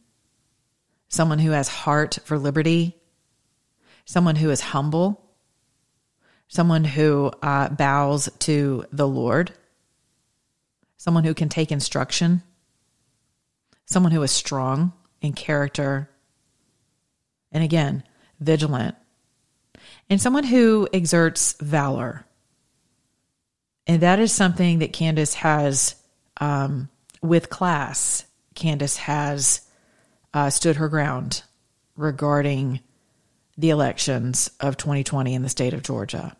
[1.07, 2.95] someone who has heart for liberty,
[4.05, 5.24] someone who is humble,
[6.47, 9.51] someone who uh, bows to the Lord,
[10.97, 12.43] someone who can take instruction,
[13.85, 16.09] someone who is strong in character.
[17.51, 18.03] And again,
[18.39, 18.95] vigilant,
[20.09, 22.25] and someone who exerts valor.
[23.87, 25.95] And that is something that Kandiss has,
[26.41, 26.89] um,
[27.21, 29.61] with class, Kandiss has
[30.33, 31.43] uh, stood her ground
[31.95, 32.81] regarding
[33.57, 36.35] the elections of 2020 in the state of Georgia.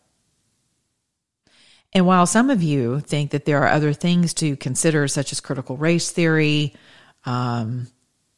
[1.94, 5.40] And while some of you think that there are other things to consider, such as
[5.40, 6.74] critical race theory,
[7.26, 7.88] um,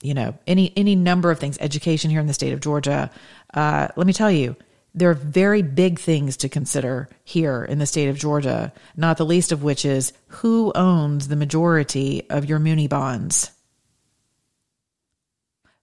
[0.01, 3.09] you know, any any number of things, education here in the state of Georgia,
[3.55, 4.55] uh, let me tell you,
[4.93, 9.25] there are very big things to consider here in the state of Georgia, not the
[9.25, 13.51] least of which is who owns the majority of your muni bonds?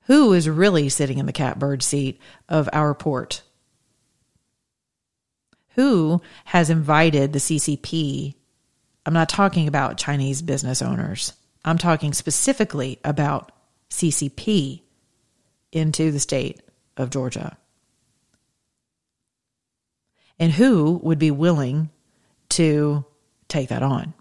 [0.06, 3.42] Who is really sitting in the catbird seat of our port?
[5.70, 8.34] Who has invited the CCP?
[9.06, 11.32] I'm not talking about Chinese business owners.
[11.64, 13.50] I'm talking specifically about
[13.90, 14.82] CCP
[15.72, 16.60] into the state
[16.96, 17.56] of Georgia.
[20.38, 21.90] And who would be willing
[22.50, 23.04] to
[23.48, 24.14] take that on?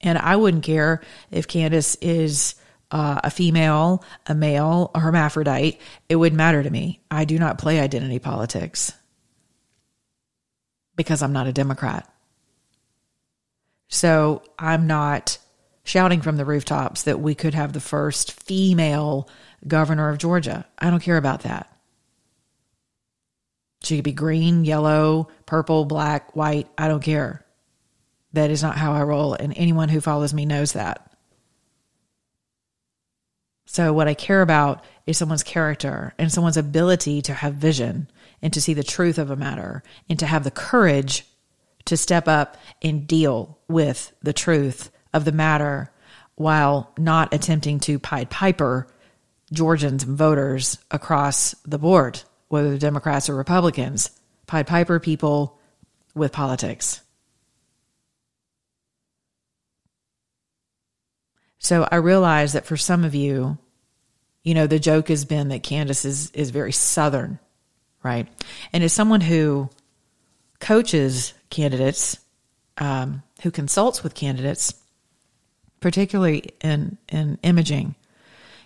[0.00, 2.54] And I wouldn't care if Kandiss is
[2.90, 5.80] uh, a female, a male, a hermaphrodite.
[6.08, 7.00] It wouldn't matter to me.
[7.10, 8.92] I do not play identity politics
[10.94, 12.10] because I'm not a Democrat.
[13.88, 15.38] So I'm not
[15.84, 19.28] shouting from the rooftops that we could have the first female
[19.66, 20.66] governor of Georgia.
[20.78, 21.72] I don't care about that.
[23.82, 26.68] She could be green, yellow, purple, black, white.
[26.76, 27.44] I don't care.
[28.32, 29.34] That is not how I roll.
[29.34, 31.05] And anyone who follows me knows that.
[33.66, 38.08] So, what I care about is someone's character and someone's ability to have vision
[38.40, 41.26] and to see the truth of a matter and to have the courage
[41.86, 45.90] to step up and deal with the truth of the matter
[46.36, 48.86] while not attempting to Pied Piper
[49.52, 54.10] Georgians and voters across the board, whether Democrats or Republicans.
[54.46, 55.58] Pied Piper people
[56.14, 57.00] with politics.
[61.58, 63.58] So I realize that for some of you,
[64.42, 67.38] you know, the joke has been that Kandiss is, is very Southern,
[68.02, 68.28] right?
[68.72, 69.70] And as someone who
[70.60, 72.18] coaches candidates,
[72.78, 74.74] um, who consults with candidates,
[75.80, 77.94] particularly in, in imaging,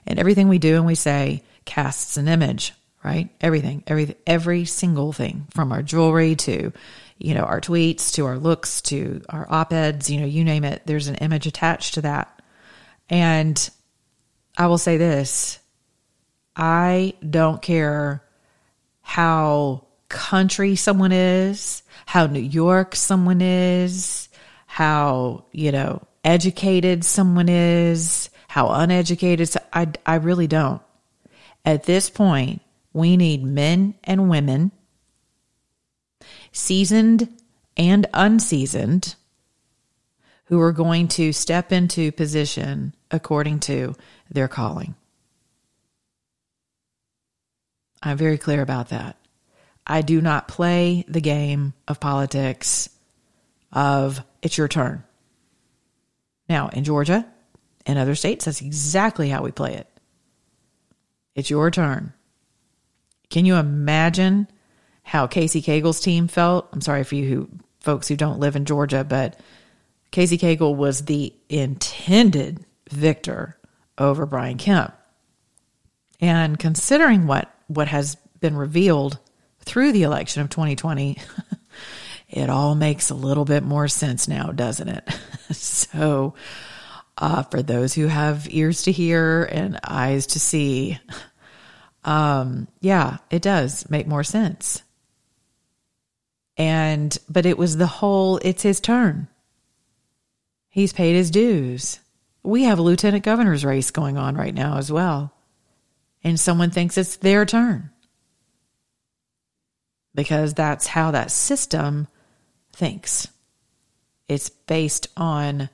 [0.06, 3.30] and everything we do and we say casts an image, right?
[3.40, 6.72] Everything, every, every single thing from our jewelry to,
[7.18, 10.64] you know, our tweets to our looks to our op eds, you know, you name
[10.64, 12.39] it, there's an image attached to that.
[13.10, 13.70] And
[14.56, 15.58] I will say this
[16.56, 18.22] I don't care
[19.02, 24.28] how country someone is, how New York someone is,
[24.66, 29.50] how, you know, educated someone is, how uneducated.
[29.72, 30.80] I, I really don't.
[31.64, 34.72] At this point, we need men and women,
[36.52, 37.28] seasoned
[37.76, 39.14] and unseasoned,
[40.50, 43.94] who are going to step into position according to
[44.28, 44.96] their calling.
[48.02, 49.16] I'm very clear about that.
[49.86, 52.90] I do not play the game of politics
[53.72, 55.04] of it's your turn.
[56.48, 57.24] Now, in Georgia
[57.86, 59.86] and other states, that's exactly how we play it.
[61.36, 62.12] It's your turn.
[63.28, 64.48] Can you imagine
[65.04, 66.68] how Casey Cagle's team felt?
[66.72, 69.38] I'm sorry for you who folks who don't live in Georgia, but
[70.10, 73.56] Casey Cagle was the intended victor
[73.98, 74.94] over Brian Kemp.
[76.20, 79.18] And considering what what has been revealed
[79.60, 81.18] through the election of 2020,
[82.28, 85.08] it all makes a little bit more sense now, doesn't it?
[85.52, 86.34] so,
[87.16, 90.98] uh, for those who have ears to hear and eyes to see,
[92.04, 94.82] um, yeah, it does make more sense.
[96.56, 99.28] And, but it was the whole, it's his turn.
[100.70, 102.00] He's paid his dues.
[102.42, 105.34] We have a lieutenant governor's race going on right now as well
[106.22, 107.90] and someone thinks it's their turn.
[110.14, 112.08] Because that's how that system
[112.72, 113.28] thinks.
[114.28, 115.70] It's based on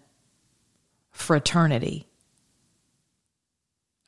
[1.10, 2.06] fraternity.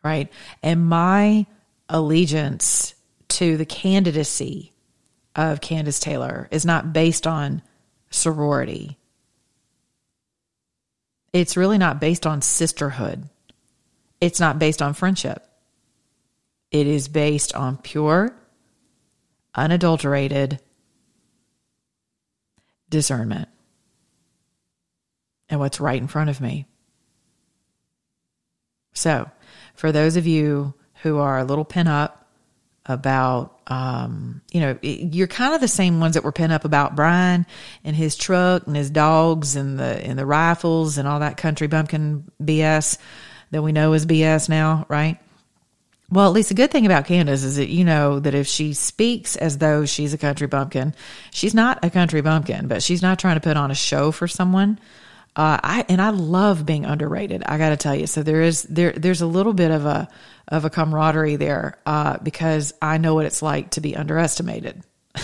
[0.05, 0.31] Right?
[0.63, 1.47] And my
[1.89, 2.95] allegiance
[3.29, 4.73] to the candidacy
[5.35, 7.63] of Kandiss Taylor is not based on
[8.11, 8.98] sorority.
[11.33, 13.29] It's really not based on sisterhood.
[14.21, 15.47] It's not based on friendship.
[16.71, 18.35] It is based on pure,
[19.55, 20.61] unadulterated
[22.91, 23.49] discernment
[25.49, 26.67] and what's right in front of me.
[28.93, 29.31] So,
[29.75, 32.28] for those of you who are a little pin up
[32.89, 36.97] about, um, you know, you're kind of the same ones that were pin up about
[36.97, 37.47] Brian
[37.85, 41.67] and his truck and his dogs and the and the rifles and all that country
[41.67, 42.99] bumpkin BS
[43.51, 45.19] that we know is BS now, right?
[46.11, 48.73] Well, at least the good thing about Kandiss is that you know that if she
[48.73, 50.95] speaks as though she's a country bumpkin,
[51.31, 54.27] she's not a country bumpkin, but she's not trying to put on a show for
[54.27, 54.79] someone.
[55.37, 57.43] Uh, I and I love being underrated.
[57.45, 58.07] I got to tell you.
[58.07, 60.09] So there is there there's a little bit of a
[60.49, 64.83] of a camaraderie there uh, because I know what it's like to be underestimated.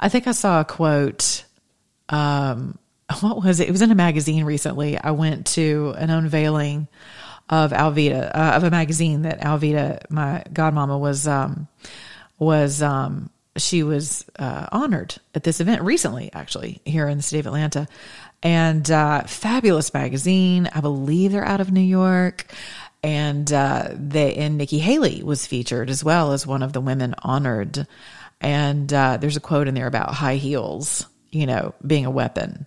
[0.00, 1.44] I think I saw a quote.
[2.08, 2.78] Um,
[3.20, 3.68] what was it?
[3.68, 4.96] It was in a magazine recently.
[4.96, 6.88] I went to an unveiling
[7.48, 11.68] of Alveda, uh, of a magazine that Alveda, my godmama, was um,
[12.38, 17.40] was um, she was uh, honored at this event recently, actually here in the city
[17.40, 17.86] of Atlanta,
[18.42, 20.68] and uh, fabulous magazine.
[20.74, 22.46] I believe they're out of New York,
[23.04, 27.14] and uh, they and Nikki Haley was featured as well as one of the women
[27.22, 27.86] honored.
[28.40, 32.64] And uh, there's a quote in there about high heels, you know, being a weapon.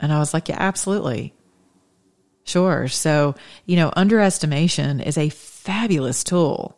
[0.00, 1.34] And I was like, yeah, absolutely.
[2.42, 2.88] Sure.
[2.88, 6.76] So, you know, underestimation is a fabulous tool.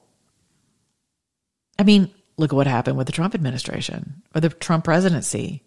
[1.79, 5.63] I mean, look at what happened with the Trump administration or the Trump presidency.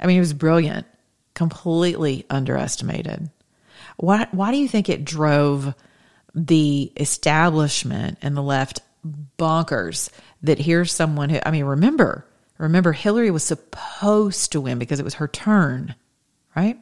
[0.00, 0.86] I mean, it was brilliant,
[1.34, 3.28] completely underestimated.
[3.98, 5.74] Why, why do you think it drove
[6.36, 8.80] the establishment and the left
[9.38, 10.10] bonkers
[10.42, 12.26] that here's someone who, I mean, remember,
[12.58, 15.94] remember Hillary was supposed to win because it was her turn,
[16.54, 16.78] right?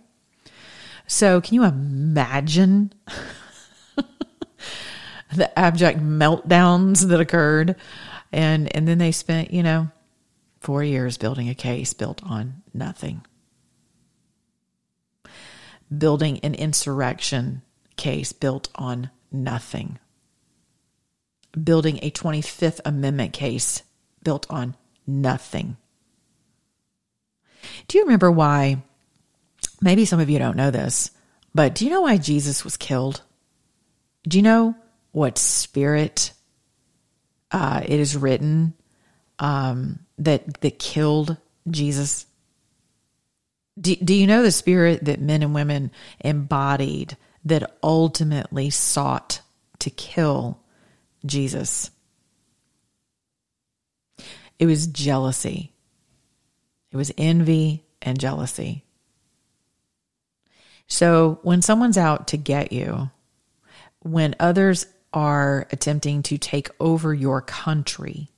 [1.06, 2.92] So can you imagine
[5.34, 7.76] the abject meltdowns that occurred?
[8.32, 9.88] And, and then they spent, you know,
[10.60, 13.24] four years building a case built on nothing.
[15.96, 17.62] Building an insurrection
[17.96, 19.98] case built on nothing.
[21.62, 23.82] Building a 25th Amendment case
[24.22, 24.76] built on
[25.06, 25.76] nothing.
[27.88, 28.82] Do you remember why?
[29.80, 31.10] Maybe some of you don't know this,
[31.54, 33.22] but do you know why Jesus was killed?
[34.26, 34.74] Do you know
[35.12, 36.32] what spirit
[37.50, 38.74] uh, it is written
[39.38, 41.36] um, that that killed
[41.70, 42.26] Jesus?
[43.80, 49.40] Do, do you know the spirit that men and women embodied that ultimately sought
[49.80, 50.60] to kill
[51.24, 51.90] Jesus?
[54.58, 55.72] It was jealousy.
[56.90, 58.84] It was envy and jealousy.
[60.86, 63.10] So when someone's out to get you,
[64.00, 68.28] when others are attempting to take over your country,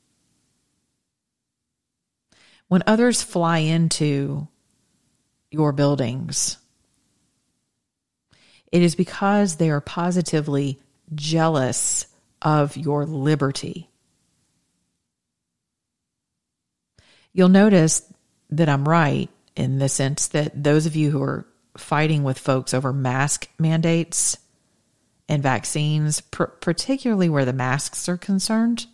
[2.69, 4.49] when others fly into
[5.51, 6.59] your buildings,
[8.77, 10.79] it is because they are positively
[11.15, 12.07] jealous
[12.43, 13.89] of your liberty.
[17.33, 18.03] You'll notice
[18.51, 21.47] that I'm right in the sense that those of you who are
[21.79, 24.37] fighting with folks over mask mandates
[25.27, 28.85] and vaccines, pr- particularly where the masks are concerned,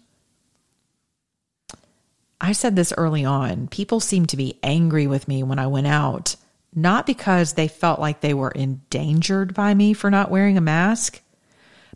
[2.41, 3.67] I said this early on.
[3.67, 6.37] People seem to be angry with me when I went out
[6.75, 11.21] not because they felt like they were endangered by me for not wearing a mask,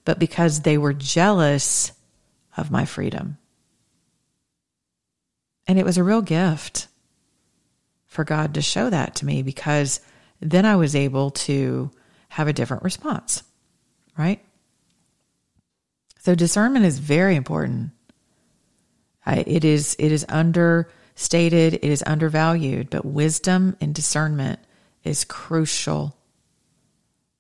[0.05, 1.93] but because they were jealous
[2.57, 3.39] of my freedom.
[5.67, 6.89] And it was a real gift
[8.07, 10.01] for God to show that to me because
[10.41, 11.91] then I was able to
[12.29, 13.43] have a different response,
[14.17, 14.43] right?
[16.21, 17.91] So discernment is very important.
[19.25, 24.61] I, it is it is understated, it is undervalued, but wisdom and discernment
[25.07, 26.17] is crucial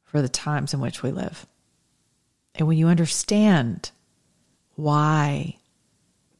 [0.04, 1.46] for the times in which we live.
[2.54, 3.90] And when you understand
[4.76, 5.56] why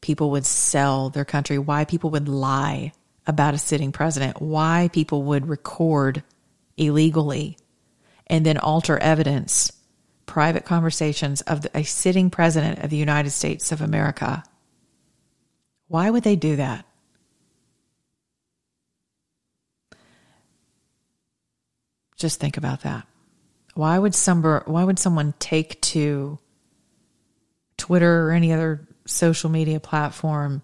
[0.01, 2.93] people would sell their country, why people would lie
[3.25, 6.23] about a sitting president, why people would record
[6.77, 7.57] illegally
[8.27, 9.71] and then alter evidence,
[10.25, 14.43] private conversations of a sitting president of the United States of America.
[15.87, 16.85] Why would they do that?
[22.17, 23.07] Just think about that.
[23.75, 26.39] Why would some why would someone take to
[27.77, 30.63] Twitter or any other social media platform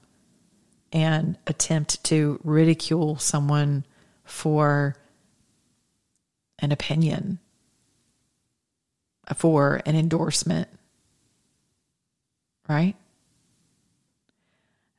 [0.92, 3.86] and attempt to ridicule someone
[4.24, 4.96] for
[6.60, 7.40] an opinion,
[9.36, 10.70] for an endorsement,
[12.68, 12.96] right?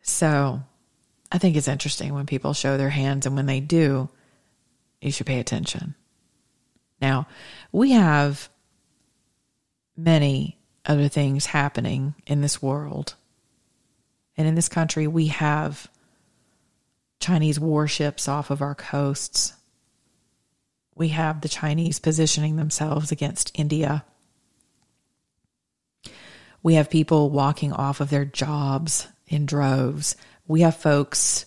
[0.02, 0.62] So
[1.32, 4.08] I think it's interesting when people show their hands, and when they do,
[5.00, 5.94] you should pay attention.
[7.00, 7.26] Now,
[7.72, 8.48] we have
[9.96, 13.14] many other things happening in this world.
[14.36, 15.88] And in this country, we have
[17.20, 19.54] Chinese warships off of our coasts.
[20.94, 24.04] We have the Chinese positioning themselves against India.
[26.62, 30.16] We have people walking off of their jobs in droves.
[30.46, 31.46] We have folks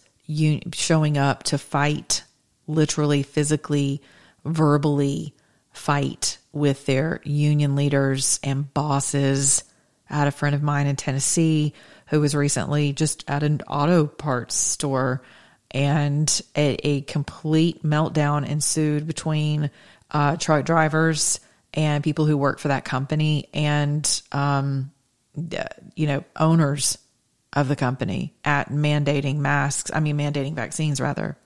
[0.74, 2.24] showing up to fight,
[2.68, 4.02] literally, physically,
[4.46, 5.34] verbally,
[5.78, 9.64] fight with their union leaders and bosses.
[10.10, 11.74] I had a friend of mine in Tennessee
[12.08, 15.22] who was recently just at an auto parts store
[15.72, 19.70] and a, a complete meltdown ensued between
[20.12, 21.40] uh, truck drivers
[21.74, 24.92] and people who work for that company and um,
[25.96, 26.98] you know owners
[27.54, 31.38] of the company at mandating masks i mean mandating vaccines rather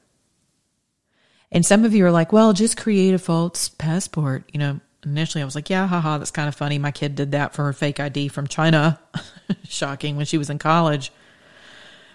[1.52, 4.50] and some of you are like, well, just create a false passport.
[4.54, 6.78] You know, initially I was like, yeah, haha, that's kind of funny.
[6.78, 9.00] My kid did that for her fake ID from China.
[9.66, 11.12] Shocking when she was in college.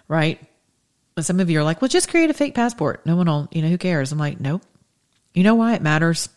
[0.09, 0.41] Right?
[1.15, 3.05] But some of you are like, well, just create a fake passport.
[3.05, 4.13] No one will, you know, who cares?
[4.13, 4.63] I'm like, nope.
[5.35, 6.31] You know why it matters?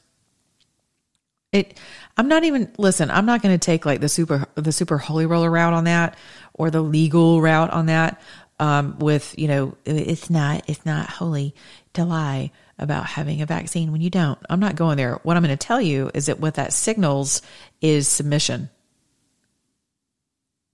[1.51, 1.79] It
[2.17, 5.25] I'm not even listen, I'm not going to take like the super the super holy
[5.25, 6.15] roller route on that
[6.53, 8.21] or the legal route on that
[8.59, 11.55] um with, you know, it's not it's not holy
[11.93, 14.39] to lie about having a vaccine when you don't.
[14.49, 15.19] I'm not going there.
[15.23, 17.41] What I'm going to tell you is that what that signals
[17.81, 18.69] is submission.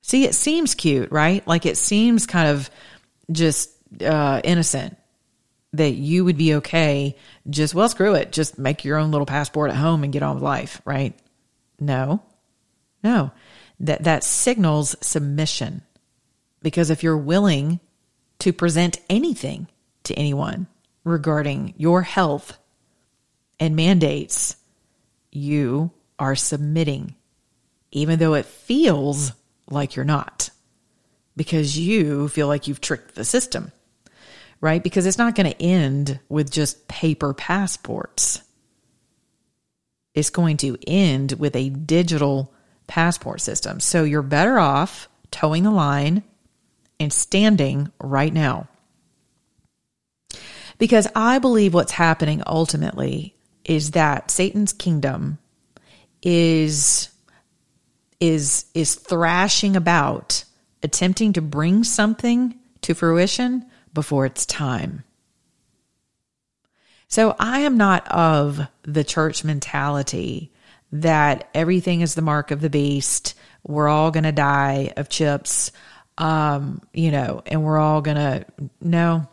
[0.01, 1.45] See, it seems cute, right?
[1.47, 2.69] Like it seems kind of
[3.31, 4.97] just uh, innocent
[5.73, 7.15] that you would be okay.
[7.49, 8.31] Just, well, screw it.
[8.31, 11.17] Just make your own little passport at home and get on with life, right?
[11.79, 12.21] No,
[13.03, 13.31] no.
[13.81, 15.81] That, that signals submission.
[16.61, 17.79] Because if you're willing
[18.39, 19.67] to present anything
[20.03, 20.67] to anyone,
[21.05, 22.57] regarding your health
[23.57, 24.57] and mandates,
[25.31, 27.15] you are submitting,
[27.91, 29.31] even though it feels
[29.69, 30.49] like you're not,
[31.37, 33.71] because you feel like you've tricked the system,
[34.59, 34.83] right?
[34.83, 38.41] Because it's not going to end with just paper passports.
[40.13, 42.53] It's going to end with a digital
[42.87, 43.79] passport system.
[43.79, 46.23] So you're better off toeing the line
[46.99, 48.69] and standing right now.
[50.77, 55.37] Because I believe what's happening ultimately is that Satan's kingdom
[56.21, 57.09] is
[58.19, 60.43] is is thrashing about
[60.81, 65.03] attempting to bring something to fruition before it's time.
[67.07, 70.51] So I am not of the church mentality
[70.91, 73.35] that everything is the mark of the beast.
[73.63, 75.71] We're all going to die of chips,
[76.17, 78.45] um, you know, and we're all going to,
[78.81, 79.27] no,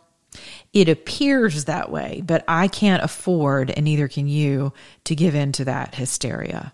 [0.73, 5.51] it appears that way, but I can't afford, and neither can you, to give in
[5.53, 6.73] to that hysteria.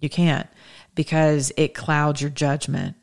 [0.00, 0.48] You can't
[0.94, 2.96] because it clouds your judgment.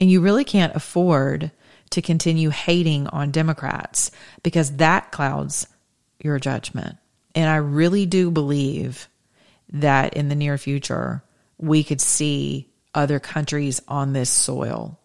[0.00, 1.52] And you really can't afford
[1.90, 4.10] to continue hating on Democrats
[4.42, 5.68] because that clouds
[6.18, 6.96] your judgment.
[7.36, 9.08] And I really do believe
[9.72, 11.22] that in the near future,
[11.56, 14.98] we could see other countries on this soil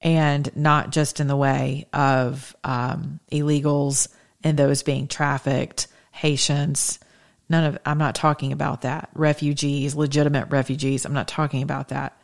[0.00, 4.08] and not just in the way of um, illegals
[4.44, 6.98] and those being trafficked, Haitians.
[7.48, 9.10] None of, I'm not talking about that.
[9.14, 11.04] Refugees, legitimate refugees.
[11.04, 12.16] I'm not talking about that.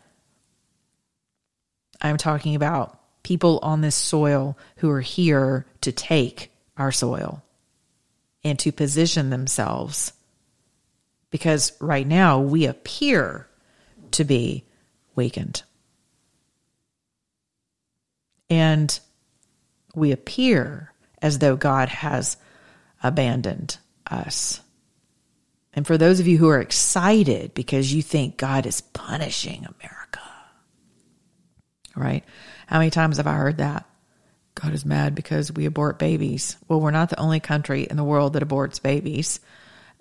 [2.01, 7.43] I'm talking about people on this soil who are here to take our soil
[8.45, 10.13] and to position themselves.
[11.31, 13.49] Because right now we appear
[14.13, 14.65] to be
[15.17, 15.63] weakened
[18.51, 18.99] and
[19.95, 20.93] we appear
[21.23, 22.37] as though God has
[23.03, 23.79] abandoned
[24.11, 24.61] us.
[25.73, 30.21] And for those of you who are excited because you think God is punishing America,
[31.97, 32.25] right?
[32.67, 33.87] How many times have I heard that?
[34.55, 36.57] God is mad because we abort babies.
[36.69, 39.41] Well, we're not the only country in the world that aborts babies,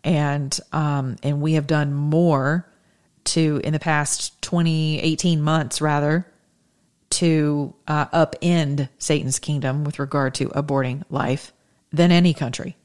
[0.04, 2.70] and um, and we have done more
[3.26, 6.28] to in the past 20, 18 months rather
[7.14, 11.54] to uh, upend Satan's kingdom with regard to aborting life
[11.92, 12.76] than any country.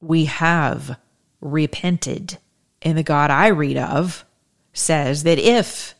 [0.00, 0.98] We have
[1.40, 2.38] repented,
[2.82, 4.24] and the God I read of
[4.72, 5.94] says that if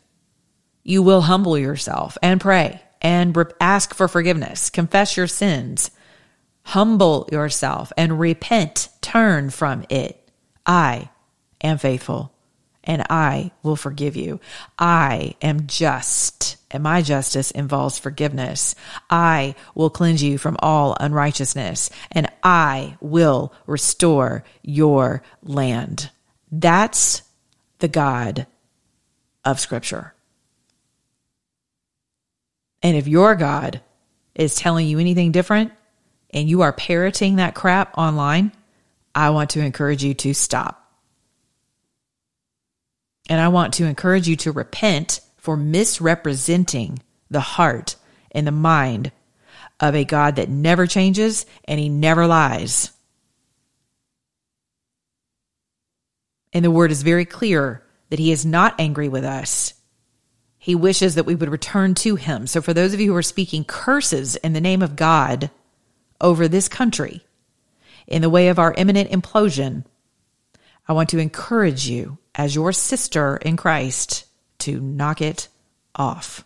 [0.82, 5.90] you will humble yourself and pray and ask for forgiveness, confess your sins,
[6.62, 10.30] humble yourself and repent, turn from it,
[10.66, 11.10] I
[11.62, 12.32] am faithful
[12.88, 14.40] and I will forgive you.
[14.78, 18.74] I am just, and my justice involves forgiveness.
[19.10, 26.10] I will cleanse you from all unrighteousness, and I will restore your land.
[26.50, 27.22] That's
[27.78, 28.46] the God
[29.44, 30.14] of Scripture.
[32.82, 33.82] And if your God
[34.34, 35.72] is telling you anything different
[36.30, 38.52] and you are parroting that crap online,
[39.14, 40.77] I want to encourage you to stop.
[43.28, 47.00] And I want to encourage you to repent for misrepresenting
[47.30, 47.96] the heart
[48.32, 49.12] and the mind
[49.80, 52.90] of a God that never changes and he never lies.
[56.52, 59.74] And the word is very clear that he is not angry with us.
[60.58, 62.46] He wishes that we would return to him.
[62.46, 65.50] So, for those of you who are speaking curses in the name of God
[66.20, 67.22] over this country,
[68.06, 69.84] in the way of our imminent implosion,
[70.88, 74.24] I want to encourage you as your sister in Christ
[74.60, 75.48] to knock it
[75.94, 76.44] off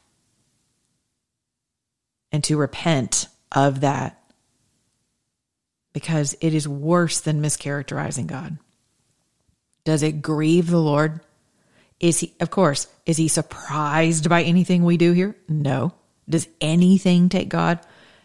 [2.33, 4.19] and to repent of that.
[5.93, 8.57] because it is worse than mischaracterizing God.
[9.85, 11.21] Does it grieve the Lord?
[12.01, 15.37] Is he, of course, is he surprised by anything we do here?
[15.49, 15.93] No.
[16.29, 17.81] Does anything take God?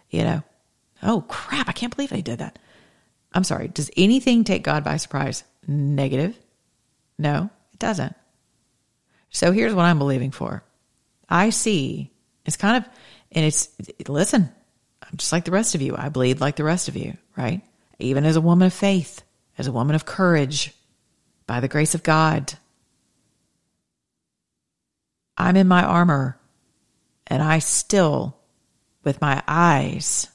[0.10, 0.44] You know,
[1.04, 2.58] oh crap, I can't believe they did that.
[3.34, 3.68] I'm sorry.
[3.68, 5.44] Does anything take God by surprise?
[5.68, 6.38] Negative.
[7.20, 8.16] No, it doesn't.
[9.30, 10.64] So here's what I'm believing for.
[11.30, 12.12] I see
[12.44, 12.92] it's kind of,
[13.32, 13.70] and it's,
[14.08, 14.50] listen,
[15.04, 15.96] I'm just like the rest of you.
[15.96, 17.62] I bleed like the rest of you, right?
[18.00, 19.22] Even as a woman of faith,
[19.60, 20.74] as a woman of courage,
[21.46, 22.54] by the grace of God.
[25.38, 26.40] I'm in my armor
[27.28, 28.38] and I still,
[29.04, 30.30] with my eyes,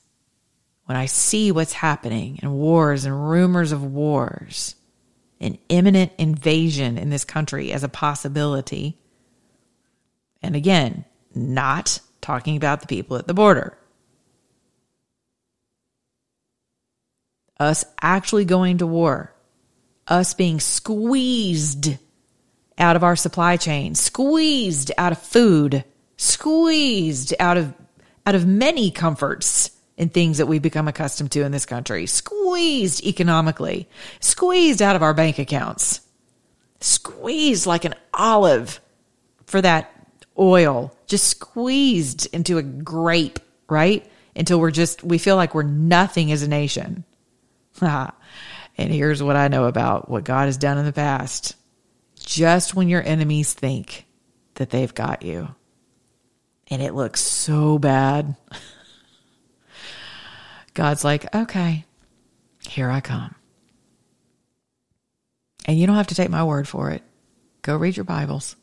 [0.85, 4.77] when I see what's happening and wars and rumors of wars,
[5.43, 8.99] an imminent invasion in this country as a possibility,
[10.43, 13.77] and again, not talking about the people at the border.
[17.59, 19.35] Us actually going to war,
[20.09, 21.97] us being squeezed
[22.79, 25.85] out of our supply chain, squeezed out of food,
[26.17, 27.75] squeezed out of
[28.25, 33.05] out of many comforts and things that we've become accustomed to in this country, squeezed
[33.05, 33.89] economically,
[34.21, 36.01] squeezed out of our bank accounts,
[36.81, 38.81] squeezed like an olive
[39.47, 39.93] for that
[40.39, 43.39] oil, just squeezed into a grape,
[43.69, 44.07] right?
[44.35, 47.05] Until we're just, we feel like we're nothing as a nation.
[47.81, 48.13] and
[48.77, 51.55] here's what I know about what God has done in the past.
[52.19, 54.07] Just when your enemies think
[54.55, 55.49] that they've got you,
[56.69, 58.37] and it looks so bad,
[60.75, 61.85] God's like, okay,
[62.61, 63.35] here I come.
[65.67, 67.03] And you don't have to take my word for it.
[67.63, 68.57] Go read your Bibles.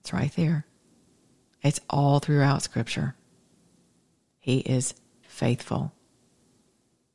[0.00, 0.66] It's right there.
[1.62, 3.14] It's all throughout Scripture.
[4.40, 5.92] He is faithful.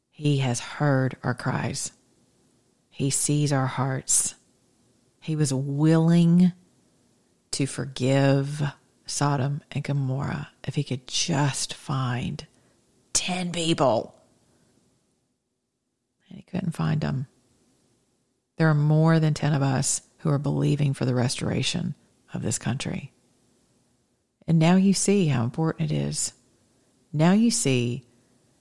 [0.09, 1.91] He has heard our cries.
[2.89, 4.35] He sees our hearts.
[5.21, 6.53] He was willing
[7.51, 8.63] to forgive
[9.05, 12.45] Sodom and Gomorrah if he could just find
[13.19, 14.15] 10 people.
[16.29, 17.27] And he couldn't find them.
[18.57, 21.95] There are more than 10 of us who are believing for the restoration
[22.33, 23.11] of this country.
[24.47, 26.31] And now you see how important it is.
[27.11, 28.05] Now you see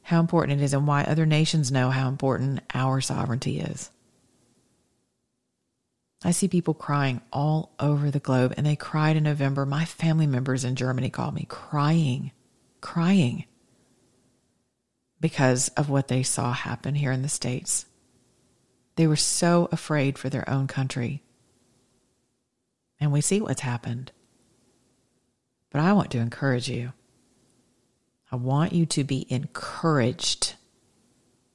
[0.02, 3.90] how important it is and why other nations know how important our sovereignty is.
[6.24, 9.64] I see people crying all over the globe, and they cried in November.
[9.64, 12.32] My family members in Germany called me crying,
[12.80, 13.44] crying
[15.20, 17.86] because of what they saw happen here in the States.
[18.96, 21.22] They were so afraid for their own country
[23.00, 24.12] and we see what's happened.
[25.70, 26.92] But I want to encourage you.
[28.32, 30.54] I want you to be encouraged.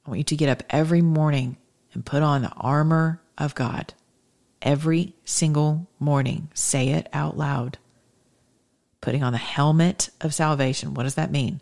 [0.04, 1.56] I want you to get up every morning
[1.92, 3.94] and put on the armor of God.
[4.62, 7.78] Every single morning, say it out loud.
[9.00, 10.94] Putting on the helmet of salvation.
[10.94, 11.60] What does that mean?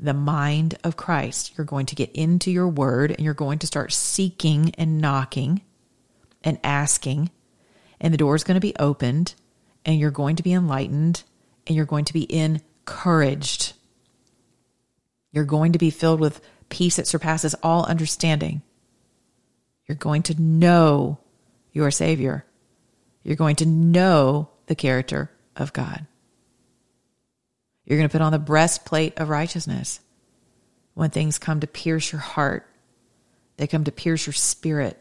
[0.00, 1.52] The mind of Christ.
[1.56, 5.60] You're going to get into your word and you're going to start seeking and knocking
[6.42, 7.30] and asking
[8.00, 9.34] and the door is going to be opened
[9.84, 11.22] and you're going to be enlightened
[11.66, 13.74] and you're going to be encouraged.
[15.32, 16.40] You're going to be filled with
[16.70, 18.62] peace that surpasses all understanding.
[19.86, 21.18] You're going to know
[21.72, 22.44] your Savior.
[23.22, 26.06] You're going to know the character of God.
[27.90, 29.98] You're going to put on the breastplate of righteousness
[30.94, 32.64] when things come to pierce your heart.
[33.56, 34.96] They come to pierce your spirit.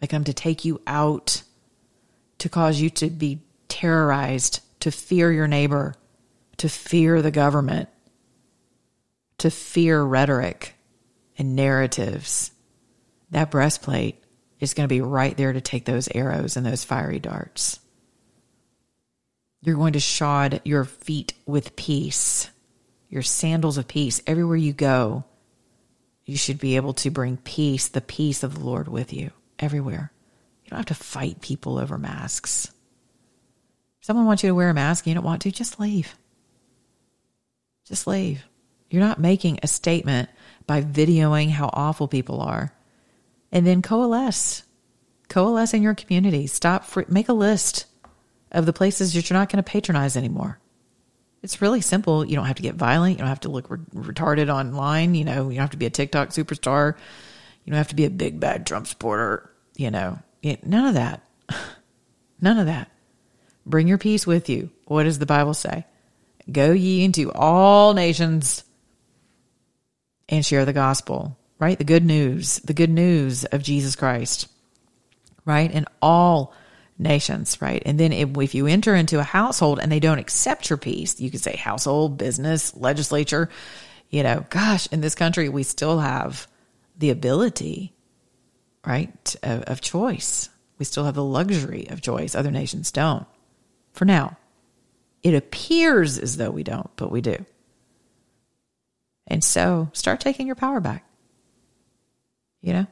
[0.00, 1.44] They come to take you out
[2.38, 5.94] to cause you to be terrorized, to fear your neighbor,
[6.56, 7.88] to fear the government,
[9.38, 10.74] to fear rhetoric
[11.38, 12.50] and narratives.
[13.30, 14.20] That breastplate
[14.58, 17.78] is going to be right there to take those arrows and those fiery darts.
[19.62, 22.50] You're going to shod your feet with peace,
[23.08, 24.20] your sandals of peace.
[24.26, 25.24] Everywhere you go,
[26.24, 29.30] you should be able to bring peace, the peace of the Lord with you
[29.62, 30.12] everywhere
[30.64, 32.66] You don't have to fight people over masks.
[34.00, 36.16] If someone wants you to wear a mask and you don't want to, just leave.
[37.86, 38.44] Just leave.
[38.90, 40.28] You're not making a statement
[40.66, 42.74] by videoing how awful people are.
[43.52, 44.64] And then coalesce.
[45.28, 46.48] Coalesce in your community.
[46.48, 47.86] Stop, free, make a list
[48.52, 50.58] of the places that you're not going to patronize anymore.
[51.42, 52.24] It's really simple.
[52.24, 53.14] You don't have to get violent.
[53.14, 55.14] You don't have to look re- retarded online.
[55.14, 56.94] You know, you don't have to be a TikTok superstar.
[57.64, 59.50] You don't have to be a big bad Trump supporter.
[59.76, 61.22] You know, None of that.
[62.40, 62.90] None of that.
[63.66, 64.70] Bring your peace with you.
[64.86, 65.86] What does the Bible say?
[66.50, 68.64] Go ye into all nations
[70.28, 71.38] and share the gospel.
[71.58, 71.78] right?
[71.78, 74.48] The good news, the good news of Jesus Christ,
[75.44, 75.70] right?
[75.70, 76.52] In all
[77.02, 77.82] nations, right?
[77.84, 81.20] And then if, if you enter into a household and they don't accept your peace,
[81.20, 83.48] you could say household, business, legislature,
[84.10, 86.46] you know, gosh, in this country, we still have
[86.98, 87.92] the ability,
[88.86, 90.48] right, of, of choice.
[90.78, 92.34] We still have the luxury of choice.
[92.34, 93.26] Other nations don't.
[93.92, 94.36] For now,
[95.22, 97.44] it appears as though we don't, but we do.
[99.26, 101.04] And so start taking your power back.
[102.60, 102.86] You know,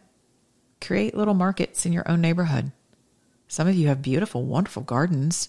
[0.81, 2.73] create little markets in your own neighborhood.
[3.51, 5.49] Some of you have beautiful, wonderful gardens,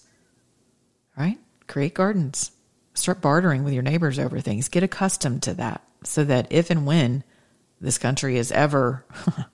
[1.16, 1.38] right?
[1.68, 2.50] Create gardens.
[2.94, 4.68] Start bartering with your neighbors over things.
[4.68, 7.22] Get accustomed to that so that if and when
[7.80, 9.04] this country is ever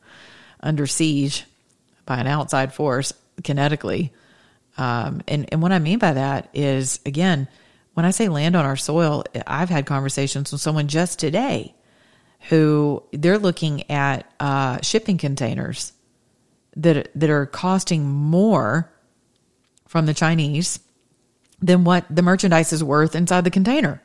[0.60, 1.44] under siege
[2.06, 4.12] by an outside force kinetically,
[4.78, 7.48] um, and, and what I mean by that is, again,
[7.92, 11.74] when I say land on our soil, I've had conversations with someone just today
[12.48, 15.92] who they're looking at uh, shipping containers
[16.78, 18.90] that that are costing more
[19.86, 20.80] from the Chinese
[21.60, 24.02] than what the merchandise is worth inside the container.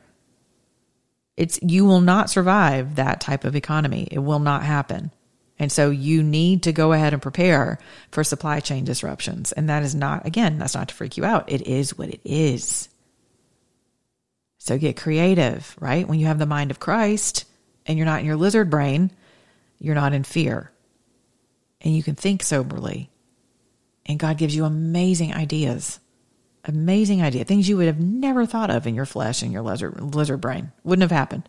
[1.36, 4.06] It's you will not survive that type of economy.
[4.10, 5.10] It will not happen.
[5.58, 7.78] And so you need to go ahead and prepare
[8.10, 9.52] for supply chain disruptions.
[9.52, 11.50] And that is not, again, that's not to freak you out.
[11.50, 12.88] It is what it is.
[14.58, 16.08] So get creative, right?
[16.08, 17.44] When you have the mind of Christ
[17.86, 19.10] and you're not in your lizard brain,
[19.78, 20.72] you're not in fear.
[21.84, 23.10] And you can think soberly.
[24.06, 26.00] And God gives you amazing ideas.
[26.64, 27.44] Amazing idea.
[27.44, 30.72] Things you would have never thought of in your flesh and your lizard lizard brain.
[30.82, 31.48] Wouldn't have happened.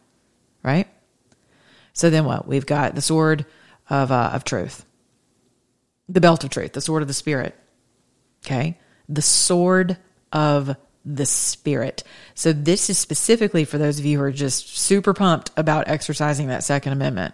[0.62, 0.88] Right?
[1.94, 2.48] So then what?
[2.48, 3.46] We've got the sword
[3.90, 4.86] of uh, of truth.
[6.10, 7.56] The belt of truth, the sword of the spirit.
[8.46, 8.78] Okay?
[9.08, 9.98] The sword
[10.34, 10.76] of
[11.06, 12.04] the spirit.
[12.34, 16.48] So this is specifically for those of you who are just super pumped about exercising
[16.48, 17.34] that second amendment.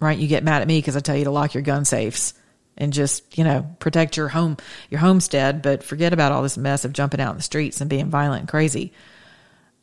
[0.00, 0.18] Right?
[0.18, 2.34] You get mad at me because I tell you to lock your gun safes
[2.76, 4.56] and just, you know, protect your home
[4.90, 7.90] your homestead, but forget about all this mess of jumping out in the streets and
[7.90, 8.92] being violent and crazy.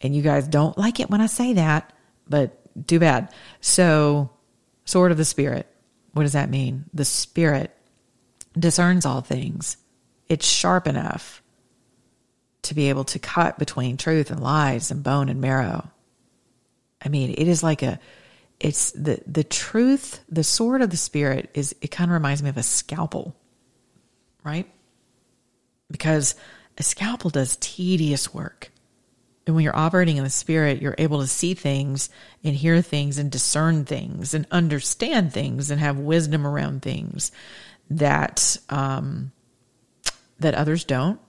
[0.01, 1.91] And you guys don't like it when I say that,
[2.28, 3.34] but too bad.
[3.61, 4.30] So,
[4.86, 5.68] sword of the spirit.
[6.13, 6.86] What does that mean?
[6.93, 7.76] The spirit
[8.57, 9.78] discerns all things.
[10.30, 11.41] It's sharp enough
[12.63, 15.91] to be able to cut between truth and lies and bone and marrow.
[17.03, 17.99] I mean, it is like a
[18.60, 22.49] it's the the truth, the sword of the spirit is it kind of reminds me
[22.49, 23.36] of a scalpel.
[24.43, 24.70] Right?
[25.89, 26.36] Because
[26.78, 28.72] a scalpel does tedious work.
[29.47, 32.10] And when you're operating in the spirit, you're able to see things
[32.43, 37.32] and hear things and discern things and understand things and have wisdom around things
[37.89, 39.32] that um,
[40.39, 41.20] that others don't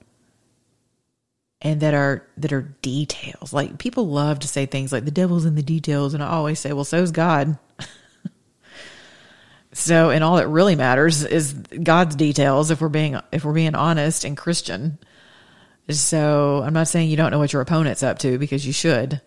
[1.67, 3.53] and that are that are details.
[3.53, 6.61] Like people love to say things like the devil's in the details, and I always
[6.61, 7.59] say, well, so's God.
[9.73, 12.71] so, and all that really matters is God's details.
[12.71, 15.01] If we're being if we're being honest and Christian,
[15.91, 19.21] so I'm not saying you don't know what your opponent's up to because you should.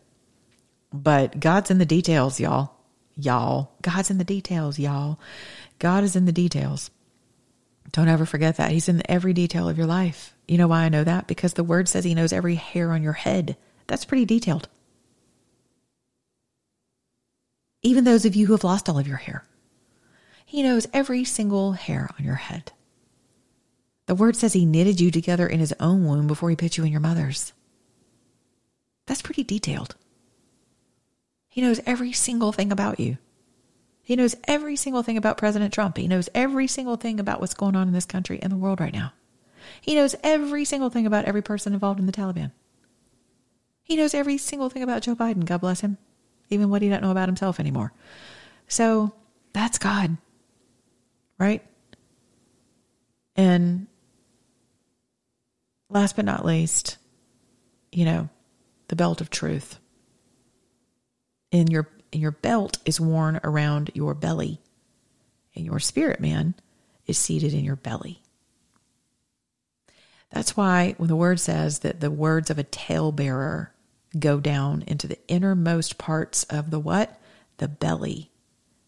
[0.93, 2.71] But God's in the details, y'all.
[3.17, 3.73] Y'all.
[3.81, 5.19] God's in the details, y'all.
[5.77, 6.89] God is in the details.
[7.91, 8.71] Don't ever forget that.
[8.71, 10.33] He's in every detail of your life.
[10.49, 11.27] You know why I know that?
[11.27, 13.55] Because the word says he knows every hair on your head.
[13.85, 14.67] That's pretty detailed.
[17.83, 19.45] Even those of you who have lost all of your hair.
[20.47, 22.71] He knows every single hair on your head.
[24.07, 26.83] The word says he knitted you together in his own womb before he put you
[26.83, 27.53] in your mother's.
[29.05, 29.95] That's pretty detailed.
[31.47, 33.19] He knows every single thing about you.
[34.01, 35.97] He knows every single thing about President Trump.
[35.97, 38.79] He knows every single thing about what's going on in this country and the world
[38.79, 39.13] right now.
[39.81, 42.51] He knows every single thing about every person involved in the Taliban.
[43.83, 45.97] He knows every single thing about Joe Biden, God bless him,
[46.49, 47.91] even what he doesn't know about himself anymore.
[48.67, 49.13] So
[49.53, 50.17] that's God,
[51.39, 51.65] right?
[53.35, 53.87] And
[55.89, 56.97] last but not least,
[57.91, 58.29] you know,
[58.89, 59.79] the belt of truth.
[61.51, 64.61] In your in your belt is worn around your belly,
[65.55, 66.53] and your spirit man
[67.07, 68.21] is seated in your belly.
[70.31, 73.73] That's why when the word says that the words of a talebearer
[74.17, 77.19] go down into the innermost parts of the what?
[77.57, 78.31] The belly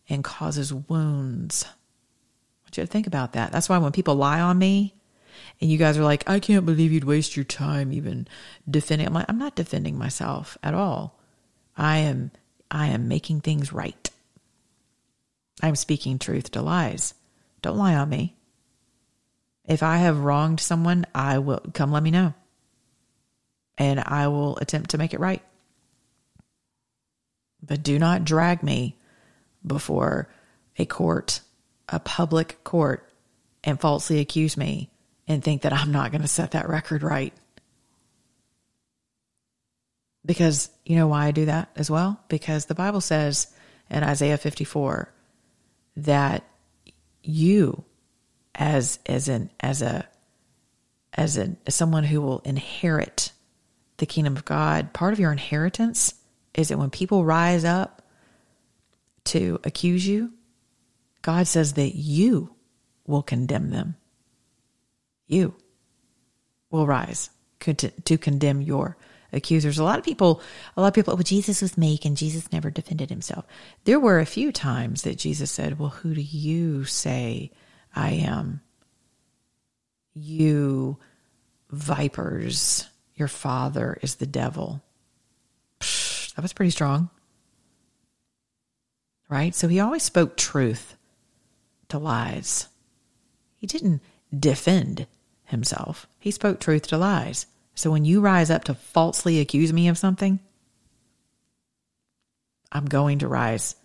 [0.09, 1.65] and causes wounds.
[1.65, 3.51] I want you to think about that.
[3.51, 4.93] That's why when people lie on me,
[5.59, 8.27] and you guys are like, I can't believe you'd waste your time even
[8.69, 9.07] defending.
[9.07, 11.19] I'm like, I'm not defending myself at all.
[11.77, 12.31] I am,
[12.69, 14.09] I am making things right.
[15.61, 17.13] I'm speaking truth to lies.
[17.61, 18.35] Don't lie on me.
[19.65, 22.33] If I have wronged someone, I will come let me know.
[23.77, 25.41] And I will attempt to make it right.
[27.61, 28.97] But do not drag me
[29.65, 30.29] before
[30.77, 31.41] a court,
[31.87, 33.07] a public court,
[33.63, 34.89] and falsely accuse me
[35.27, 37.33] and think that I'm not going to set that record right.
[40.25, 42.19] Because you know why I do that as well?
[42.27, 43.47] Because the Bible says
[43.89, 45.13] in Isaiah 54
[45.97, 46.43] that
[47.23, 47.83] you
[48.55, 50.07] as as an as a
[51.13, 53.31] as a as someone who will inherit
[53.97, 56.15] the kingdom of God, part of your inheritance
[56.53, 58.01] is that when people rise up
[59.25, 60.33] to accuse you,
[61.21, 62.55] God says that you
[63.05, 63.95] will condemn them.
[65.27, 65.55] You
[66.71, 67.29] will rise
[67.59, 68.97] to condemn your
[69.31, 69.77] accusers.
[69.77, 70.41] A lot of people,
[70.75, 73.45] a lot of people, well, Jesus was meek and Jesus never defended himself.
[73.85, 77.51] There were a few times that Jesus said, Well, who do you say
[77.95, 78.61] I am?
[80.13, 80.97] You
[81.69, 84.81] vipers, your father is the devil.
[86.35, 87.09] That was pretty strong.
[89.29, 89.55] Right?
[89.55, 90.95] So he always spoke truth
[91.89, 92.67] to lies.
[93.55, 94.01] He didn't
[94.37, 95.07] defend
[95.45, 97.45] himself, he spoke truth to lies.
[97.75, 100.39] So when you rise up to falsely accuse me of something,
[102.71, 103.75] I'm going to rise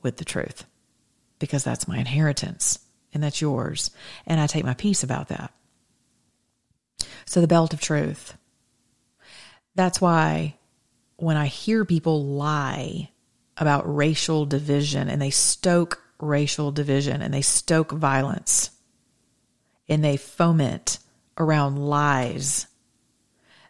[0.00, 0.64] with the truth
[1.38, 2.78] because that's my inheritance
[3.12, 3.90] and that's yours.
[4.26, 5.52] And I take my peace about that.
[7.24, 8.36] So the belt of truth.
[9.74, 10.56] That's why
[11.16, 13.10] when I hear people lie
[13.56, 18.70] about racial division and they stoke racial division and they stoke violence
[19.88, 20.98] and they foment
[21.38, 22.66] around lies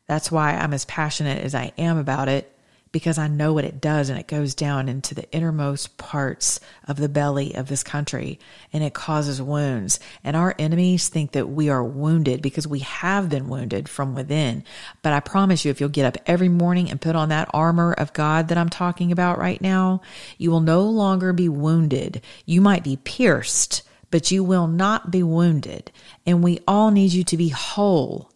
[0.07, 2.55] that's why I'm as passionate as I am about it
[2.93, 6.97] because I know what it does and it goes down into the innermost parts of
[6.97, 8.39] the belly of this country
[8.73, 9.99] and it causes wounds.
[10.23, 14.63] And our enemies think that we are wounded because we have been wounded from within.
[15.01, 17.93] But I promise you, if you'll get up every morning and put on that armor
[17.95, 20.03] of God that I'm talking about right now,
[20.39, 22.21] you will no longer be wounded.
[22.47, 25.91] You might be pierced, but you will not be wounded.
[26.27, 28.33] And we all need you to be whole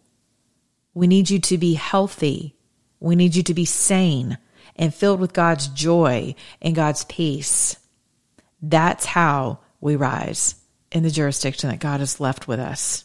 [0.97, 2.55] we need you to be healthy.
[2.99, 4.39] We need you to be sane
[4.77, 7.77] and filled with God's joy and God's peace.
[8.61, 10.55] That's how we rise
[10.91, 13.03] in the jurisdiction that God has left with us.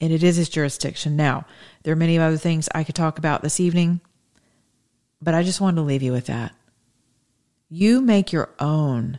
[0.00, 1.16] And it is his jurisdiction.
[1.16, 1.46] Now,
[1.82, 4.00] there are many other things I could talk about this evening,
[5.20, 6.54] but I just wanted to leave you with that.
[7.68, 9.18] You make your own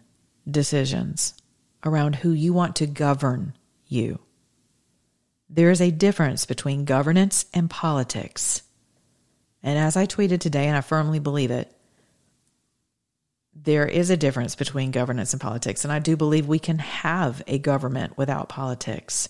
[0.49, 1.33] decisions
[1.85, 3.53] around who you want to govern
[3.87, 4.19] you.
[5.49, 8.61] There is a difference between governance and politics.
[9.61, 11.73] And as I tweeted today, and I firmly believe it,
[13.53, 15.83] there is a difference between governance and politics.
[15.83, 19.29] And I do believe we can have a government without politics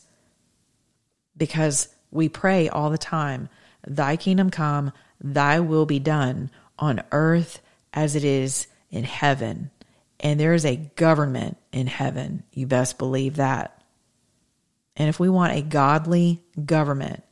[1.35, 3.49] because we pray all the time,
[3.87, 7.61] Thy kingdom come, Thy will be done on earth
[7.93, 9.71] as it is in heaven.
[10.19, 12.43] And there is a government in heaven.
[12.53, 13.81] You best believe that.
[14.95, 17.23] And if we want a godly government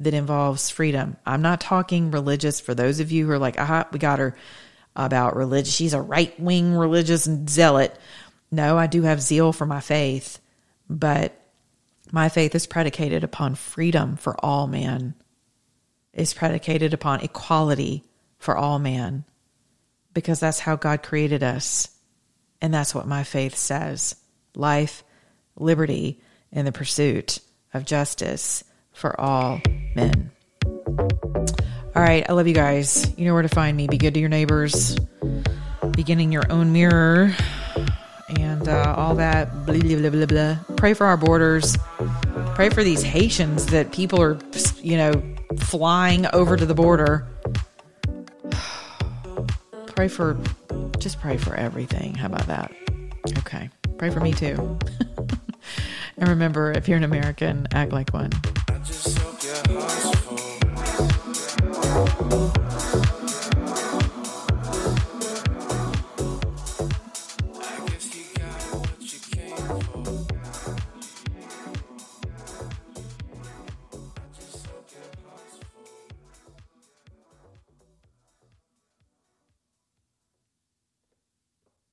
[0.00, 3.86] that involves freedom, I'm not talking religious for those of you who are like, aha,
[3.92, 4.36] we got her
[4.96, 5.70] about religion.
[5.70, 7.96] She's a right wing religious zealot.
[8.50, 10.38] No, I do have zeal for my faith,
[10.88, 11.40] but
[12.12, 15.14] my faith is predicated upon freedom for all men,
[16.12, 18.04] It's predicated upon equality
[18.38, 19.24] for all men,
[20.12, 21.88] because that's how God created us.
[22.60, 24.14] And that's what my faith says
[24.54, 25.02] life,
[25.56, 26.20] liberty,
[26.52, 27.40] and the pursuit
[27.72, 28.62] of justice
[28.94, 29.60] for all
[29.94, 30.30] men.
[30.66, 33.12] All right, I love you guys.
[33.18, 33.86] You know where to find me.
[33.86, 34.96] Be good to your neighbors,
[35.92, 37.32] beginning your own mirror,
[38.28, 39.66] and uh, all that.
[39.66, 40.76] Blah, blah, blah, blah, blah.
[40.76, 41.76] Pray for our borders.
[42.54, 44.38] Pray for these Haitians that people are,
[44.80, 45.22] you know,
[45.58, 47.28] flying over to the border.
[49.86, 50.36] pray for,
[50.98, 52.14] just pray for everything.
[52.14, 52.72] How about that?
[53.38, 53.70] Okay.
[53.98, 54.78] Pray for me too.
[56.16, 58.30] And remember, if you're an American, act like one
[58.84, 60.60] just soak your hearts full.